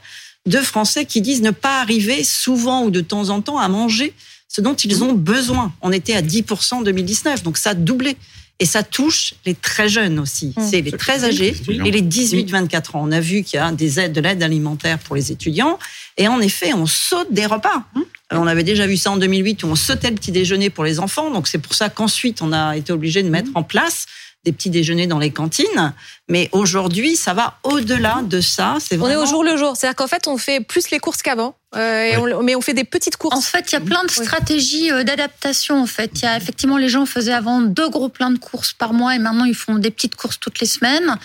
[0.45, 4.13] de Français qui disent ne pas arriver souvent ou de temps en temps à manger
[4.55, 5.73] ce dont ils ont besoin.
[5.81, 8.15] On était à 10% en 2019, donc ça a doublé.
[8.57, 10.53] Et ça touche les très jeunes aussi.
[10.55, 10.67] Mmh.
[10.69, 13.01] C'est les très âgés et les 18-24 ans.
[13.03, 15.77] On a vu qu'il y a des aides, de l'aide alimentaire pour les étudiants.
[16.15, 17.83] Et en effet, on saute des repas.
[17.95, 18.01] Mmh.
[18.31, 21.01] On avait déjà vu ça en 2008 où on sautait le petit déjeuner pour les
[21.01, 21.31] enfants.
[21.31, 23.57] Donc c'est pour ça qu'ensuite on a été obligé de mettre mmh.
[23.57, 24.05] en place
[24.45, 25.93] des petits déjeuners dans les cantines.
[26.29, 28.77] Mais aujourd'hui, ça va au-delà de ça.
[28.79, 29.75] C'est On est au jour le jour.
[29.75, 31.57] C'est-à-dire qu'en fait, on fait plus les courses qu'avant.
[31.75, 33.35] Euh, mais on fait des petites courses.
[33.35, 35.81] En fait, il y a plein de stratégies euh, d'adaptation.
[35.81, 38.73] En fait, il y a effectivement les gens faisaient avant deux gros pleins de courses
[38.73, 41.17] par mois et maintenant ils font des petites courses toutes les semaines.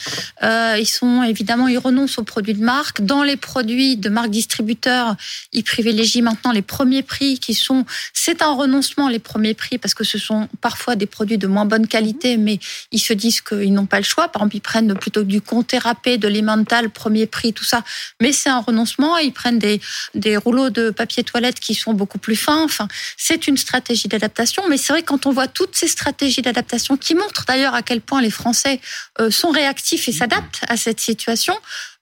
[0.43, 3.01] Euh, ils sont évidemment ils renoncent aux produits de marque.
[3.01, 5.15] Dans les produits de marque distributeur,
[5.53, 7.85] ils privilégient maintenant les premiers prix qui sont.
[8.13, 11.65] C'est un renoncement les premiers prix parce que ce sont parfois des produits de moins
[11.65, 12.59] bonne qualité, mais
[12.91, 14.29] ils se disent qu'ils n'ont pas le choix.
[14.29, 17.83] Par exemple, ils prennent plutôt du comté râpé, de l'emmental, premier prix, tout ça.
[18.21, 19.17] Mais c'est un renoncement.
[19.19, 19.81] Ils prennent des,
[20.15, 22.65] des rouleaux de papier toilette qui sont beaucoup plus fins.
[22.65, 24.63] Enfin, c'est une stratégie d'adaptation.
[24.69, 28.01] Mais c'est vrai quand on voit toutes ces stratégies d'adaptation qui montrent d'ailleurs à quel
[28.01, 28.81] point les Français
[29.21, 31.55] euh, sont réactifs et s'adaptent à cette situation,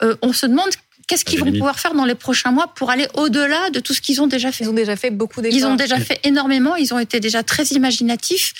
[0.02, 0.70] euh, on se demande
[1.06, 4.00] qu'est-ce qu'ils vont pouvoir faire dans les prochains mois pour aller au-delà de tout ce
[4.00, 5.58] qu'ils ont déjà fait Ils ont déjà fait beaucoup d'efforts.
[5.58, 8.52] Ils ont déjà fait énormément, ils ont été déjà très imaginatifs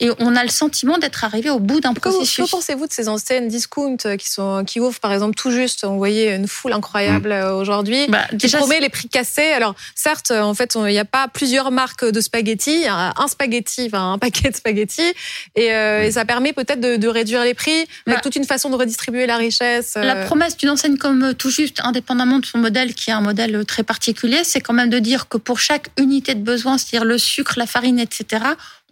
[0.00, 2.44] et on a le sentiment d'être arrivé au bout d'un processus.
[2.44, 5.96] Que pensez-vous de ces enseignes discount qui sont qui ouvrent par exemple tout juste On
[5.96, 7.32] voyait une foule incroyable mm.
[7.32, 9.52] euh, aujourd'hui bah, qui promet les prix cassés.
[9.52, 12.84] Alors certes, en fait, il n'y a pas plusieurs marques de spaghettis.
[12.86, 15.14] Un spaghetti, enfin un paquet de spaghettis,
[15.54, 18.44] et, euh, et ça permet peut-être de, de, réduire les prix avec bah, toute une
[18.44, 19.94] façon de redistribuer la richesse.
[19.94, 20.26] La euh.
[20.26, 23.82] promesse d'une enseigne comme tout juste, indépendamment de son modèle, qui est un modèle très
[23.82, 27.54] particulier, c'est quand même de dire que pour chaque unité de besoin, c'est-à-dire le sucre,
[27.56, 28.40] la farine, etc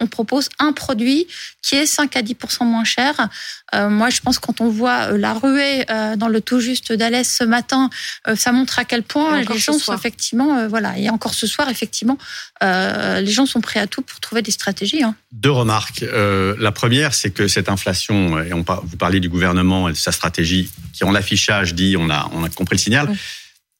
[0.01, 1.25] on propose un produit
[1.61, 3.29] qui est 5 à 10% moins cher.
[3.73, 6.91] Euh, moi, je pense quand on voit euh, la ruée euh, dans le tout juste
[6.91, 7.89] d'Alès ce matin,
[8.35, 12.17] ça montre à quel point les gens sont effectivement, voilà, et encore ce soir, effectivement,
[12.61, 15.03] les gens sont prêts à tout pour trouver des stratégies.
[15.03, 15.15] Hein.
[15.31, 16.03] Deux remarques.
[16.03, 20.11] la première, c'est que cette inflation, et on, vous parlez du gouvernement et de sa
[20.11, 23.15] stratégie, qui en l'affichage dit, on a, on a compris le signal.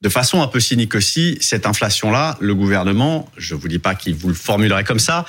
[0.01, 4.13] de façon un peu cynique aussi, cette inflation-là, le gouvernement, je vous dis pas qu'il
[4.13, 5.25] vous le formulerait comme ça,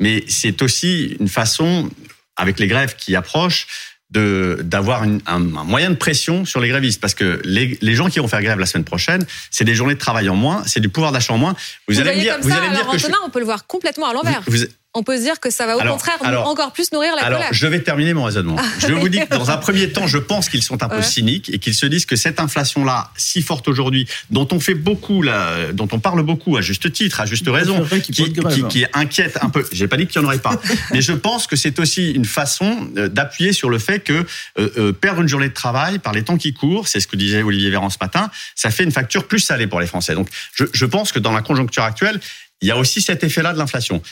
[0.00, 1.88] mais c'est aussi une façon,
[2.36, 3.66] avec les grèves qui approchent,
[4.10, 8.08] de d'avoir un, un, moyen de pression sur les grévistes parce que les, les, gens
[8.08, 10.80] qui vont faire grève la semaine prochaine, c'est des journées de travail en moins, c'est
[10.80, 11.54] du pouvoir d'achat en moins.
[11.86, 13.06] Vous, vous allez me dire, vous allez me dire que je...
[13.24, 14.42] on peut le voir complètement à l'envers.
[14.46, 17.38] Vous, on peut se dire que ça va au contraire encore plus nourrir la alors,
[17.38, 17.52] colère.
[17.52, 18.56] Je vais terminer mon raisonnement.
[18.58, 21.02] Ah, je vous dis que dans un premier temps, je pense qu'ils sont un peu
[21.02, 25.22] cyniques et qu'ils se disent que cette inflation-là, si forte aujourd'hui, dont on fait beaucoup,
[25.22, 28.84] là, dont on parle beaucoup à juste titre, à juste raison, qui, qui, qui, qui,
[28.92, 29.64] inquiète un peu.
[29.72, 30.60] J'ai pas dit qu'il n'y en aurait pas,
[30.92, 34.12] mais je pense que c'est aussi une façon euh, d'appuyer sur le fait que
[34.58, 37.16] euh, euh, perdre une journée de travail par les temps qui courent, c'est ce que
[37.16, 40.14] disait Olivier Véran ce matin, ça fait une facture plus salée pour les Français.
[40.14, 42.20] Donc, je, je pense que dans la conjoncture actuelle,
[42.60, 44.02] il y a aussi cet effet-là de l'inflation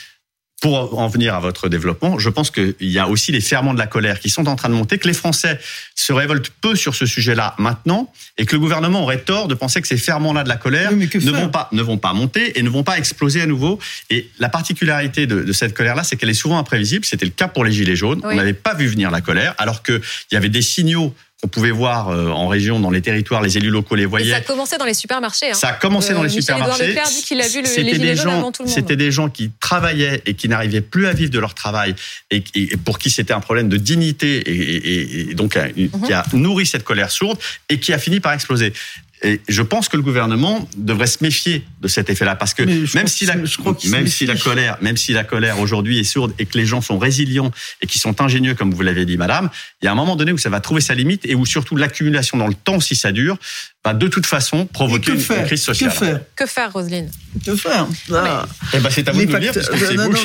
[0.61, 3.79] pour en venir à votre développement, je pense qu'il y a aussi les ferments de
[3.79, 5.59] la colère qui sont en train de monter, que les Français
[5.95, 9.81] se révoltent peu sur ce sujet-là maintenant, et que le gouvernement aurait tort de penser
[9.81, 12.69] que ces ferments-là de la colère ne vont pas ne vont pas monter et ne
[12.69, 13.79] vont pas exploser à nouveau.
[14.09, 17.05] Et la particularité de, de cette colère-là, c'est qu'elle est souvent imprévisible.
[17.05, 18.21] C'était le cas pour les gilets jaunes.
[18.23, 18.33] Oui.
[18.33, 21.71] On n'avait pas vu venir la colère, alors qu'il y avait des signaux qu'on pouvait
[21.71, 24.27] voir euh, en région, dans les territoires, les élus locaux les voyaient.
[24.27, 25.51] Et ça a commencé dans les supermarchés.
[25.51, 25.53] Hein.
[25.53, 26.95] Ça a commencé dans les Michel supermarchés.
[27.15, 28.75] dit qu'il a vu le, les jaunes avant tout le monde.
[28.75, 31.95] C'était des gens qui travaillaient et qui n'arrivaient plus à vivre de leur travail
[32.29, 36.05] et, et pour qui c'était un problème de dignité et, et, et donc mm -hmm.
[36.05, 38.73] qui a nourri cette colère sourde et qui a fini par exploser.
[39.21, 42.63] Et je pense que le gouvernement devrait se méfier de cet effet-là, parce que
[42.95, 46.45] même si la, même si la colère, même si la colère aujourd'hui est sourde et
[46.45, 49.49] que les gens sont résilients et qui sont ingénieux, comme vous l'avez dit, Madame,
[49.81, 51.75] il y a un moment donné où ça va trouver sa limite et où surtout
[51.75, 53.37] l'accumulation dans le temps, si ça dure,
[53.85, 55.91] va de toute façon provoquer une, une, crise sociale.
[55.91, 57.09] Que faire, que faire Roselyne?
[57.45, 57.87] Que faire?
[58.13, 58.45] Ah.
[58.73, 59.53] Eh ben, c'est à vous de nous dire.
[59.95, 60.19] Non, non,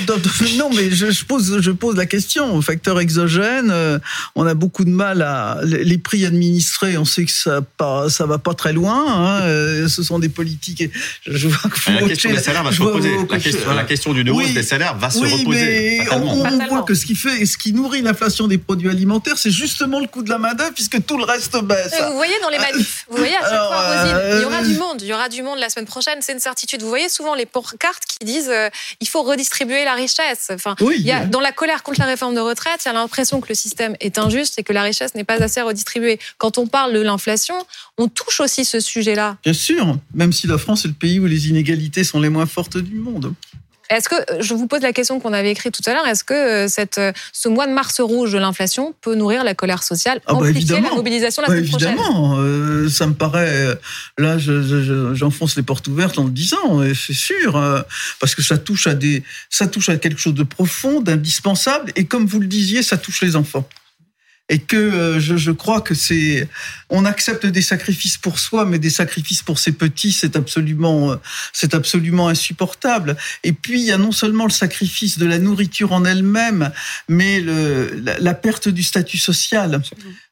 [0.58, 2.60] non, mais je, je, pose, je pose la question.
[2.62, 3.98] Facteur exogène, euh,
[4.34, 6.98] on a beaucoup de mal à les prix administrés.
[6.98, 9.04] On sait que ça pas, ça va pas très loin.
[9.06, 10.90] Hein, euh, ce sont des politiques.
[11.44, 13.10] Je vois que la question des salaires va se reposer.
[13.30, 15.98] La question, la question d'une hausse oui, des salaires va se oui, reposer.
[16.00, 19.36] Mais on, on voit que ce qui fait, ce qui nourrit l'inflation des produits alimentaires,
[19.36, 21.92] c'est justement le coût de la main d'œuvre, puisque tout le reste baisse.
[21.92, 24.42] Mais vous voyez dans les manifs, vous voyez à chaque Alors, fois, Rosine, euh, il
[24.42, 26.82] y aura du monde, il y aura du monde la semaine prochaine, c'est une certitude.
[26.82, 27.46] Vous voyez souvent les
[27.78, 28.68] cartes qui disent euh,
[29.00, 30.50] il faut redistribuer la richesse.
[30.52, 32.90] Enfin, oui, il y a, dans la colère contre la réforme de retraite, il y
[32.90, 36.18] a l'impression que le système est injuste et que la richesse n'est pas assez redistribuée.
[36.38, 37.54] Quand on parle de l'inflation,
[37.98, 39.36] on touche aussi ce sujet-là.
[39.42, 42.46] Bien sûr, même si la France est le pays où les inégalités sont les moins
[42.46, 43.34] fortes du monde.
[43.90, 46.34] Est-ce que je vous pose la question qu'on avait écrite tout à l'heure Est-ce que
[46.34, 47.00] euh, cette,
[47.32, 50.80] ce mois de mars rouge de l'inflation peut nourrir la colère sociale, ah bah amplifier
[50.80, 52.30] la mobilisation la bah semaine évidemment.
[52.30, 53.78] prochaine euh, Ça me paraît.
[54.16, 57.82] Là, j'enfonce je, je, les portes ouvertes en le disant, c'est sûr, euh,
[58.20, 62.06] parce que ça touche à des, ça touche à quelque chose de profond, d'indispensable, et
[62.06, 63.68] comme vous le disiez, ça touche les enfants
[64.50, 66.48] et que euh, je, je, crois que c'est
[66.90, 71.16] on accepte des sacrifices pour soi mais des sacrifices pour ses petits c'est absolument euh,
[71.52, 73.16] c'est absolument insupportable.
[73.42, 76.72] Et puis il y a non seulement le sacrifice de la nourriture en elle-même
[77.08, 79.80] mais le, la, la, perte du statut social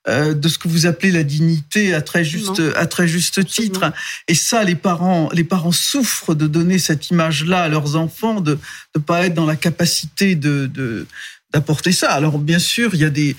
[0.09, 3.93] euh, de ce que vous appelez la dignité à très juste à très juste titre.
[4.29, 8.43] Et ça les parents les parents souffrent de donner cette image là à leurs enfants
[8.43, 8.59] de
[8.95, 11.07] ne pas être dans la capacité de, de
[11.53, 12.11] d'apporter ça.
[12.13, 13.37] Alors bien sûr, il y a des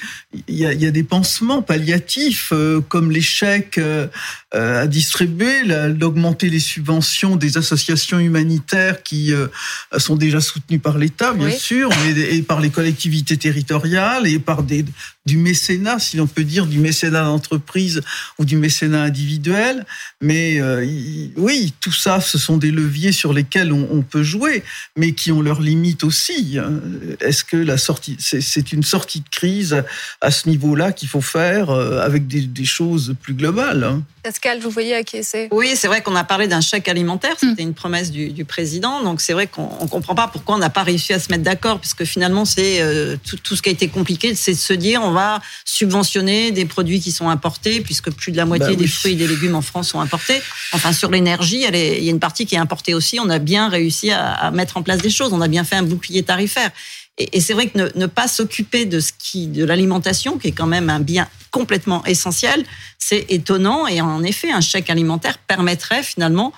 [0.47, 4.07] il y a, il y a des pansements palliatifs euh, comme les chèques euh,
[4.51, 9.47] à distribuer, d'augmenter les subventions des associations humanitaires qui euh,
[9.97, 11.57] sont déjà soutenues par l'État, bien oui.
[11.57, 14.85] sûr, mais et par les collectivités territoriales et par des
[15.25, 18.01] du mécénat, si l'on peut dire, du mécénat d'entreprise
[18.39, 19.85] ou du mécénat individuel.
[20.21, 20.85] Mais euh,
[21.37, 24.63] oui, tout ça, ce sont des leviers sur lesquels on, on peut jouer,
[24.97, 26.57] mais qui ont leurs limites aussi.
[27.21, 29.83] Est-ce que la sortie, c'est une sortie de crise
[30.21, 34.03] à ce niveau-là qu'il faut faire euh, avec des, des, choses plus globales hein?
[34.23, 37.67] Pascal, vous voyez acquiescer Oui, c'est vrai qu'on a parlé d'un chèque alimentaire, c'était mmh.
[37.67, 40.69] une promesse du, du, président, donc c'est vrai qu'on ne comprend pas pourquoi on n'a
[40.69, 43.73] pas réussi à se mettre d'accord, puisque finalement, c'est euh, tout, tout, ce qui a
[43.73, 48.11] été compliqué, c'est de se dire on va subventionner des produits qui sont importés, puisque
[48.11, 48.77] plus de la moitié bah oui.
[48.77, 50.41] des fruits et des légumes en France sont importés.
[50.73, 53.19] Enfin, sur l'énergie, il y a une partie qui est importée aussi.
[53.19, 55.31] On a bien réussi à, à mettre en place des choses.
[55.31, 56.71] On a bien fait un bouclier tarifaire.
[57.17, 60.49] Et, et c'est vrai que ne, ne pas s'occuper de ce qui, de l'alimentation, qui
[60.49, 62.65] est quand même un bien complètement essentiel,
[62.97, 63.87] c'est étonnant.
[63.87, 66.51] Et en effet, un chèque alimentaire permettrait finalement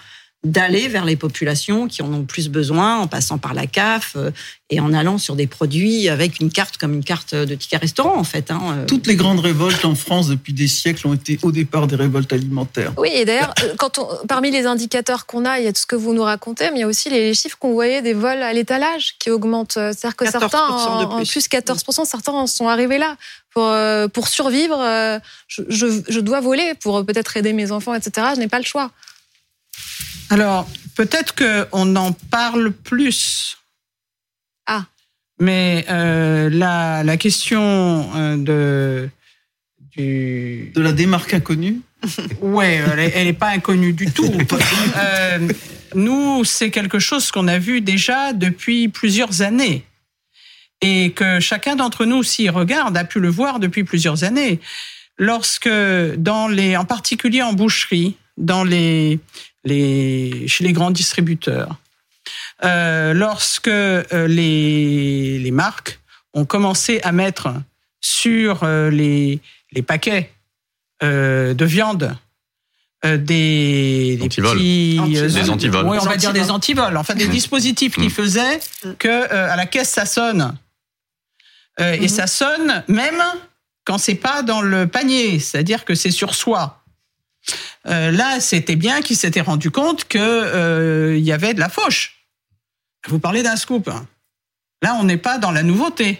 [0.45, 4.29] d'aller vers les populations qui en ont plus besoin en passant par la CAF euh,
[4.69, 8.15] et en allant sur des produits avec une carte comme une carte de ticket restaurant
[8.15, 8.51] en fait.
[8.51, 8.61] Hein.
[8.77, 8.85] Euh.
[8.85, 12.31] Toutes les grandes révoltes en France depuis des siècles ont été au départ des révoltes
[12.31, 12.93] alimentaires.
[12.97, 15.81] Oui, et d'ailleurs, euh, quand on, parmi les indicateurs qu'on a, il y a tout
[15.81, 18.13] ce que vous nous racontez, mais il y a aussi les chiffres qu'on voyait des
[18.13, 19.73] vols à l'étalage qui augmentent.
[19.73, 23.17] C'est-à-dire que certains, en, en plus 14%, certains en sont arrivés là.
[23.53, 23.73] Pour,
[24.11, 24.77] pour survivre,
[25.47, 28.27] je, je, je dois voler pour peut-être aider mes enfants, etc.
[28.35, 28.91] Je n'ai pas le choix.
[30.29, 33.57] Alors, peut-être qu'on en parle plus.
[34.65, 34.85] Ah.
[35.39, 39.09] Mais euh, la, la, question euh, de
[39.95, 40.71] du...
[40.73, 41.81] de la démarque inconnue.
[42.41, 42.81] ouais,
[43.13, 44.31] elle n'est pas inconnue du tout.
[44.97, 45.47] euh,
[45.93, 49.85] nous, c'est quelque chose qu'on a vu déjà depuis plusieurs années
[50.81, 54.59] et que chacun d'entre nous, s'y regarde, a pu le voir depuis plusieurs années.
[55.17, 55.69] Lorsque,
[56.17, 59.19] dans les, en particulier en boucherie, dans les,
[59.65, 61.75] les, chez les grands distributeurs,
[62.63, 65.99] euh, lorsque euh, les, les marques
[66.33, 67.53] ont commencé à mettre
[68.01, 69.39] sur euh, les,
[69.71, 70.31] les paquets
[71.03, 72.15] euh, de viande
[73.03, 75.85] euh, des, des petits, des antivols.
[75.85, 76.97] Oui, on va dire des antivols.
[76.97, 78.59] Enfin, des dispositifs qui faisaient
[78.99, 80.55] que à la caisse ça sonne
[81.77, 82.07] et Mhm.
[82.07, 83.21] ça sonne même
[83.83, 86.81] quand c'est pas dans le panier, c'est-à-dire que c'est sur soi.
[87.87, 92.25] Euh, là, c'était bien qu'il s'était rendu compte que euh, y avait de la fauche.
[93.07, 93.89] Vous parlez d'un scoop.
[94.81, 96.19] Là, on n'est pas dans la nouveauté.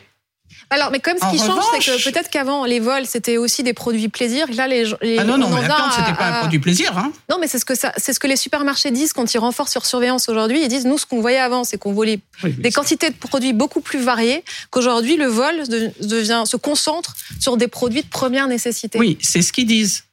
[0.69, 3.61] Alors, mais comme ce En qui change, c'est que peut-être qu'avant, les vols, c'était aussi
[3.63, 4.47] des produits plaisir.
[4.53, 6.97] Là, les, les Ah non, non, mais attends, c'était à- pas un à- produit plaisir.
[6.97, 7.11] Hein.
[7.29, 9.73] Non, mais c'est ce que ça, c'est ce que les supermarchés disent quand ils renforcent
[9.75, 10.61] leur surveillance aujourd'hui.
[10.61, 13.81] Ils disent nous, ce qu'on voyait avant, c'est qu'on volait des quantités de produits beaucoup
[13.81, 14.43] plus variées.
[14.69, 18.97] Qu'aujourd'hui, le vol de- devient se concentre sur des produits de première nécessité.
[18.99, 20.03] Oui, c'est ce qu'ils disent.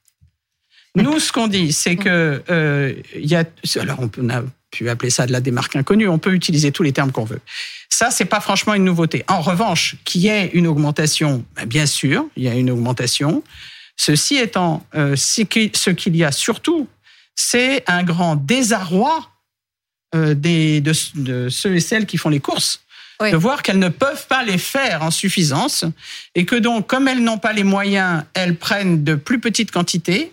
[0.96, 3.44] Nous, ce qu'on dit, c'est que euh, il y a.
[3.80, 6.06] Alors, on, peut, on a pu appeler ça de la démarque inconnue.
[6.08, 7.40] On peut utiliser tous les termes qu'on veut.
[7.88, 9.24] Ça, c'est pas franchement une nouveauté.
[9.28, 13.42] En revanche, qu'il y ait une augmentation, ben, bien sûr, il y a une augmentation.
[13.96, 16.88] Ceci étant, euh, ce qui- ce qu'il y a surtout,
[17.36, 19.28] c'est un grand désarroi
[20.14, 22.82] euh, des, de, de ceux et celles qui font les courses
[23.30, 25.84] de voir qu'elles ne peuvent pas les faire en suffisance
[26.34, 30.32] et que donc, comme elles n'ont pas les moyens, elles prennent de plus petites quantités.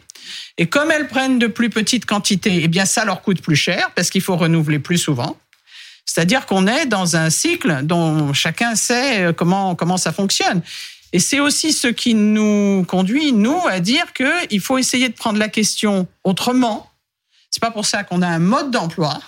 [0.58, 3.92] Et comme elles prennent de plus petites quantités, eh bien, ça leur coûte plus cher
[3.96, 5.38] parce qu'il faut renouveler plus souvent.
[6.06, 10.62] C'est-à-dire qu'on est dans un cycle dont chacun sait euh, comment, comment ça fonctionne.
[11.14, 15.40] Et c'est aussi ce qui nous conduit, nous, à dire qu'il faut essayer de prendre
[15.40, 16.90] la question autrement.
[17.50, 19.20] C'est pas pour ça qu'on a un mode d'emploi.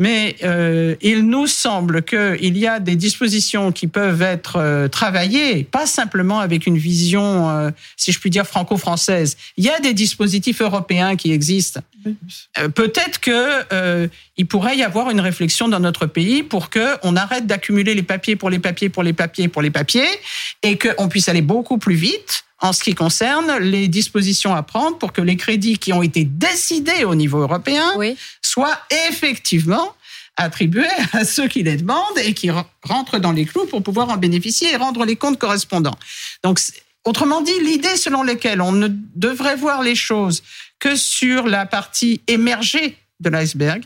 [0.00, 5.62] Mais euh, il nous semble qu'il y a des dispositions qui peuvent être euh, travaillées,
[5.62, 9.36] pas simplement avec une vision, euh, si je puis dire, franco-française.
[9.58, 11.82] Il y a des dispositifs européens qui existent.
[12.58, 16.96] Euh, Peut-être que euh, il pourrait y avoir une réflexion dans notre pays pour que
[17.02, 20.08] on arrête d'accumuler les papiers pour les papiers pour les papiers pour les papiers
[20.62, 24.98] et qu'on puisse aller beaucoup plus vite en ce qui concerne les dispositions à prendre
[24.98, 27.84] pour que les crédits qui ont été décidés au niveau européen
[28.50, 29.94] soient effectivement
[30.36, 34.08] attribués à ceux qui les demandent et qui re- rentrent dans les clous pour pouvoir
[34.08, 35.98] en bénéficier et rendre les comptes correspondants.
[36.42, 36.60] Donc,
[37.04, 40.42] autrement dit, l'idée selon laquelle on ne devrait voir les choses
[40.78, 43.82] que sur la partie émergée de l'iceberg,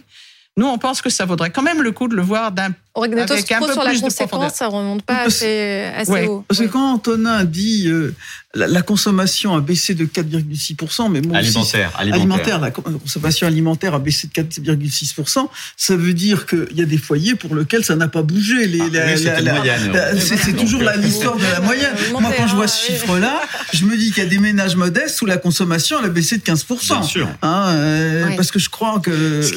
[0.57, 3.53] nous, on pense que ça vaudrait quand même le coup de le voir d'un Avec
[3.53, 4.29] un peu sur la plus de profondeur.
[4.49, 6.45] conséquence, ça remonte pas assez, assez Ouais, haut.
[6.47, 8.15] Parce que quand Antonin dit euh,
[8.55, 12.61] la, la consommation a baissé de 4,6%, mais moi aussi, Alimentaire, c'est- alimentaire.
[12.61, 16.99] la con- consommation alimentaire a baissé de 4,6%, ça veut dire qu'il y a des
[16.99, 18.67] foyers pour lesquels ça n'a pas bougé.
[18.69, 21.95] Les, Ah, c'est toujours l'histoire de la moyenne.
[22.13, 25.21] Moi, quand je vois ce chiffre-là, je me dis qu'il y a des ménages modestes
[25.23, 26.87] où la consommation elle a baissé de 15%.
[26.95, 27.29] Bien sûr.
[27.43, 28.37] Hein, euh, Ouais.
[28.37, 29.43] Parce que je crois que...
[29.43, 29.53] Ce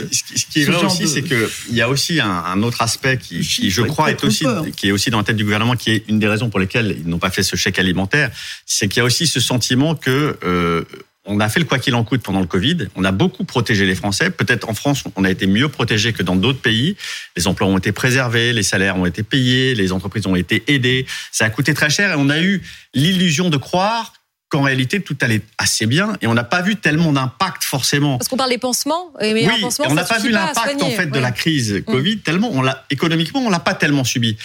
[0.52, 3.18] qui est ce vrai aussi, de- c'est qu'il y a aussi un, un autre aspect
[3.18, 4.66] qui, qui, je crois, est aussi, peur.
[4.76, 6.96] qui est aussi dans la tête du gouvernement, qui est une des raisons pour lesquelles
[7.00, 8.32] ils n'ont pas fait ce chèque alimentaire,
[8.66, 10.84] c'est qu'il y a aussi ce sentiment que euh,
[11.28, 12.88] on a fait le quoi qu'il en coûte pendant le Covid.
[12.96, 14.30] On a beaucoup protégé les Français.
[14.30, 16.96] Peut-être en France, on a été mieux protégés que dans d'autres pays.
[17.36, 21.06] Les emplois ont été préservés, les salaires ont été payés, les entreprises ont été aidées.
[21.32, 22.64] Ça a coûté très cher et on a eu
[22.94, 24.14] l'illusion de croire
[24.50, 28.30] qu'en réalité tout allait assez bien et on n'a pas vu tellement d'impact forcément Parce
[28.30, 30.90] qu'on parle des pansements, mais un oui, pansement, et on n'a pas vu l'impact en
[30.92, 34.38] fait de la crise Covid tellement on l'a économiquement on l'a pas tellement subi.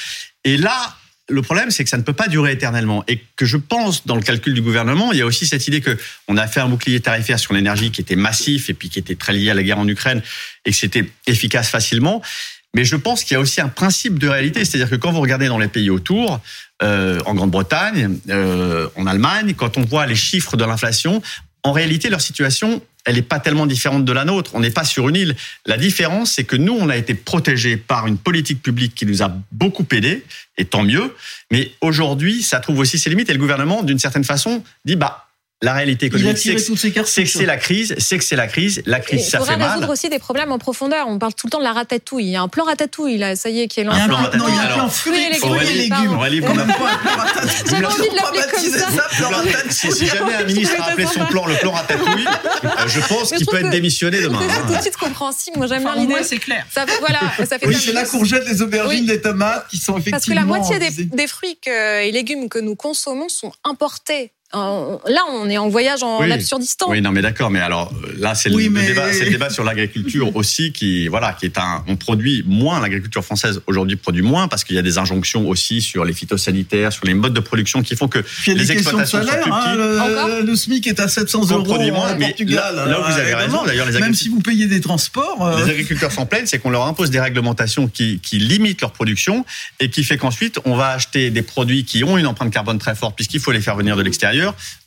[0.45, 0.97] Et là,
[1.29, 4.17] le problème c'est que ça ne peut pas durer éternellement et que je pense dans
[4.17, 6.69] le calcul du gouvernement, il y a aussi cette idée que on a fait un
[6.69, 9.63] bouclier tarifaire sur l'énergie qui était massif et puis qui était très lié à la
[9.63, 10.21] guerre en Ukraine
[10.65, 12.23] et que c'était efficace facilement.
[12.75, 15.21] Mais je pense qu'il y a aussi un principe de réalité, c'est-à-dire que quand vous
[15.21, 16.41] regardez dans les pays autour,
[16.83, 21.23] euh, en Grande-Bretagne, euh, en Allemagne, quand on voit les chiffres de l'inflation,
[21.65, 24.53] en réalité, leur situation, elle n'est pas tellement différente de la nôtre.
[24.55, 25.37] On n'est pas sur une île.
[25.67, 29.23] La différence, c'est que nous, on a été protégés par une politique publique qui nous
[29.23, 30.25] a beaucoup aidés,
[30.57, 31.15] et tant mieux.
[31.51, 33.31] Mais aujourd'hui, ça trouve aussi ses limites.
[33.31, 35.29] Et le gouvernement, d'une certaine façon, dit bah
[35.63, 36.55] la réalité économique, c'est
[37.23, 39.49] que c'est la crise, c'est que c'est la crise, la crise, ça fait mal.
[39.49, 41.07] Il faudra résoudre aussi des problèmes en profondeur.
[41.09, 42.25] On parle tout le temps de la ratatouille.
[42.25, 44.01] Il y a un plan ratatouille, là, ça y est, qui est lancé.
[44.01, 46.19] Un plan non, il y a un plan fruits et légumes.
[47.71, 48.89] J'avais envie de l'appeler comme ça.
[49.93, 52.27] Si jamais un ministre a appelé son plan le plan ratatouille,
[52.87, 54.41] je pense qu'il peut être démissionné demain.
[54.49, 55.59] C'est tout de suite compréhensible.
[55.59, 56.23] Moi, j'aime bien l'idée.
[56.25, 56.67] c'est clair.
[57.01, 60.11] Voilà, ça fait Oui, c'est la courgette, les aubergines, les tomates qui sont effectivement.
[60.11, 65.49] Parce que la moitié des fruits et légumes que nous consommons sont importés là, on
[65.49, 66.43] est en voyage en oui.
[66.43, 66.89] sur distance.
[66.91, 67.51] Oui, non, mais d'accord.
[67.51, 71.59] Mais alors là, c'est le, débat, le débat sur l'agriculture aussi, qui voilà, qui est
[71.59, 72.81] un, on produit moins.
[72.81, 76.93] L'agriculture française aujourd'hui produit moins parce qu'il y a des injonctions aussi sur les phytosanitaires,
[76.93, 80.57] sur les modes de production qui font que les exploitations sont plus hein, le, le,
[80.57, 82.77] SMIC est à 700 euros produit moins, Portugal.
[82.77, 83.65] Là, là, vous avez raison.
[83.65, 85.65] D'ailleurs, les même si vous payez des transports, euh...
[85.65, 89.45] les agriculteurs s'en plaignent, c'est qu'on leur impose des réglementations qui, qui limitent leur production
[89.81, 92.95] et qui fait qu'ensuite on va acheter des produits qui ont une empreinte carbone très
[92.95, 94.42] forte puisqu'il faut les faire venir de l'extérieur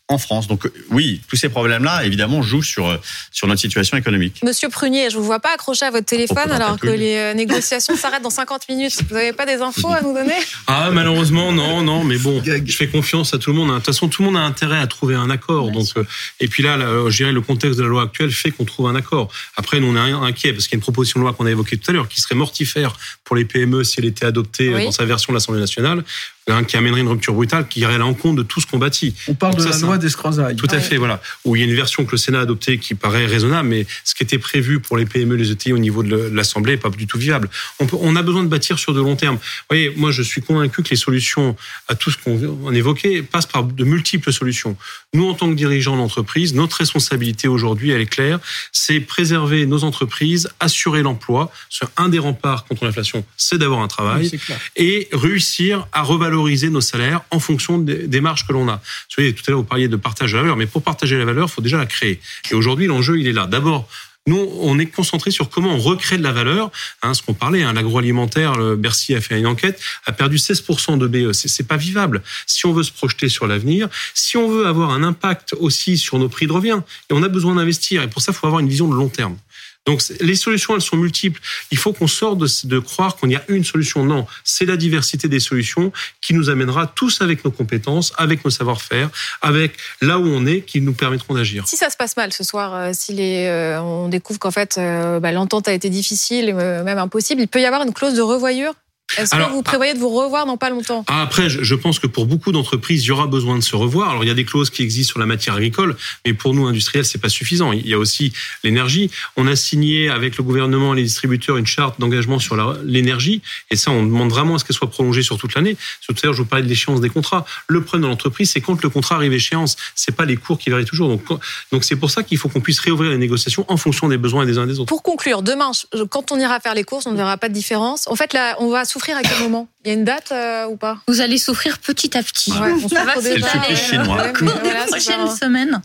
[0.08, 0.48] en France.
[0.48, 3.00] Donc oui, tous ces problèmes-là, évidemment, jouent sur,
[3.32, 4.40] sur notre situation économique.
[4.44, 7.34] Monsieur Prunier, je ne vous vois pas accroché à votre téléphone alors que les euh,
[7.34, 9.02] négociations s'arrêtent dans 50 minutes.
[9.10, 10.36] Vous n'avez pas des infos à nous donner?
[10.68, 13.70] Ah, malheureusement, non, non, mais bon, je fais confiance à tout le monde.
[13.70, 15.72] De toute façon, tout le monde a intérêt à trouver un accord.
[15.72, 16.04] Donc, euh,
[16.40, 16.78] et puis là,
[17.10, 19.32] je dirais, le contexte de la loi actuelle fait qu'on trouve un accord.
[19.58, 21.52] Après, nous, on est inquiet parce qu'il y a une proposition de loi qu'on a
[21.52, 24.92] évoquée tout à l'heure qui serait mortifère pour les PME si elle était adoptée dans
[24.92, 26.04] sa version de l'Assemblée nationale.
[26.48, 29.16] Hein, qui amènerait une rupture brutale, qui irait à l'encontre de tout ce qu'on bâtit.
[29.28, 30.56] On parle de la loi d'escrozaille.
[30.56, 31.20] Tout à fait, voilà.
[31.44, 33.88] Où il y a une version que le Sénat a adoptée qui paraît raisonnable, mais
[34.04, 36.92] ce qui était prévu pour les PME, les ETI au niveau de l'Assemblée n'est pas
[36.92, 37.50] du tout viable.
[37.80, 39.38] On, peut, on, a besoin de bâtir sur de long terme.
[39.38, 39.42] Vous
[39.72, 41.56] voyez, moi, je suis convaincu que les solutions
[41.88, 44.78] à tout ce qu'on évoquait passent par de multiples solutions.
[45.16, 48.38] Nous, en tant que dirigeants d'entreprise, notre responsabilité aujourd'hui, elle est claire,
[48.72, 51.52] c'est préserver nos entreprises, assurer l'emploi.
[51.98, 54.40] Un des remparts contre l'inflation, c'est d'avoir un travail oui,
[54.76, 58.76] et réussir à revaloriser valoriser nos salaires en fonction des, marges que l'on a.
[58.76, 61.18] Vous voyez, tout à l'heure, vous parliez de partage de la valeur, mais pour partager
[61.18, 62.20] la valeur, il faut déjà la créer.
[62.52, 63.48] Et aujourd'hui, l'enjeu, il est là.
[63.48, 63.88] D'abord,
[64.28, 66.72] nous, on est concentré sur comment on recrée de la valeur.
[67.04, 71.08] Hein, ce qu'on parlait, hein, l'agroalimentaire, Bercy a fait une enquête, a perdu 16% de
[71.08, 71.32] BE.
[71.32, 72.22] C'est pas vivable.
[72.48, 76.18] Si on veut se projeter sur l'avenir, si on veut avoir un impact aussi sur
[76.18, 78.02] nos prix de revient, et on a besoin d'investir.
[78.02, 79.38] Et pour ça, il faut avoir une vision de long terme.
[79.86, 81.40] Donc les solutions, elles sont multiples.
[81.72, 84.04] Il faut qu'on sorte de, croire qu'on y a une solution.
[84.04, 88.52] Non, c'est la diversité des solutions qui nous amènera tous avec nos compétences, avec nos
[88.52, 89.10] savoir-faire,
[89.42, 91.68] avec là où on est, qui nous permettront d'agir.
[91.68, 94.78] Si ça se passe mal ce soir, euh, si les, euh, on découvre qu'en fait
[94.78, 98.16] euh, bah, l'entente a été difficile, euh, même impossible, il peut y avoir une clause
[98.16, 98.74] de revoyure
[99.18, 101.06] est-ce que vous prévoyez de vous revoir dans pas longtemps?
[101.08, 104.10] Ah, Après, je pense que pour beaucoup d'entreprises, il y aura besoin de se revoir.
[104.10, 105.96] Alors, il y a des clauses qui existent sur la matière agricole,
[106.26, 107.72] mais pour nous, industriels, c'est pas suffisant.
[107.72, 108.34] Il y a aussi
[108.64, 109.10] l'énergie.
[109.38, 113.42] On a signé avec le gouvernement et les distributeurs une charte d'engagement sur l'énergie,
[113.72, 115.78] et ça, on demande vraiment à ce qu'elle soit prolongée sur toute l'année.
[116.06, 117.46] Tout à l'heure, je vous parlais de l'échéance des contrats.
[117.68, 119.78] Le problème dans l'entreprise, c'est quand le contrat arrive à échéance.
[119.96, 121.10] C'est pas les cours qui varient toujours.
[121.10, 121.24] Donc,
[121.72, 124.46] donc c'est pour ça qu'il faut qu'on puisse réouvrir les négociations en fonction des besoins
[124.46, 124.88] des uns et des autres.
[124.88, 125.72] Pour conclure, demain,
[126.10, 128.08] quand on ira faire les courses, on ne verra pas de différence.
[128.08, 129.68] En fait, là, on va souffrir à quel moment?
[129.84, 131.00] Il y a une date euh, ou pas?
[131.10, 132.52] Vous allez souffrir petit à petit.
[132.54, 132.88] Ouais, on
[133.22, 134.32] c'est le supplice chinois.
[134.64, 135.82] la prochaine semaine,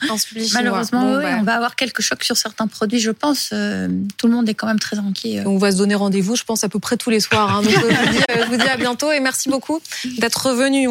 [0.54, 1.36] malheureusement, bon, bah.
[1.40, 3.50] on va avoir quelques chocs sur certains produits, je pense.
[3.52, 5.42] Euh, tout le monde est quand même très inquiet.
[5.44, 7.56] On va se donner rendez-vous, je pense, à peu près tous les soirs.
[7.56, 7.62] Hein.
[7.62, 9.80] Donc, je, vous dis, je vous dis à bientôt et merci beaucoup
[10.18, 10.86] d'être revenu.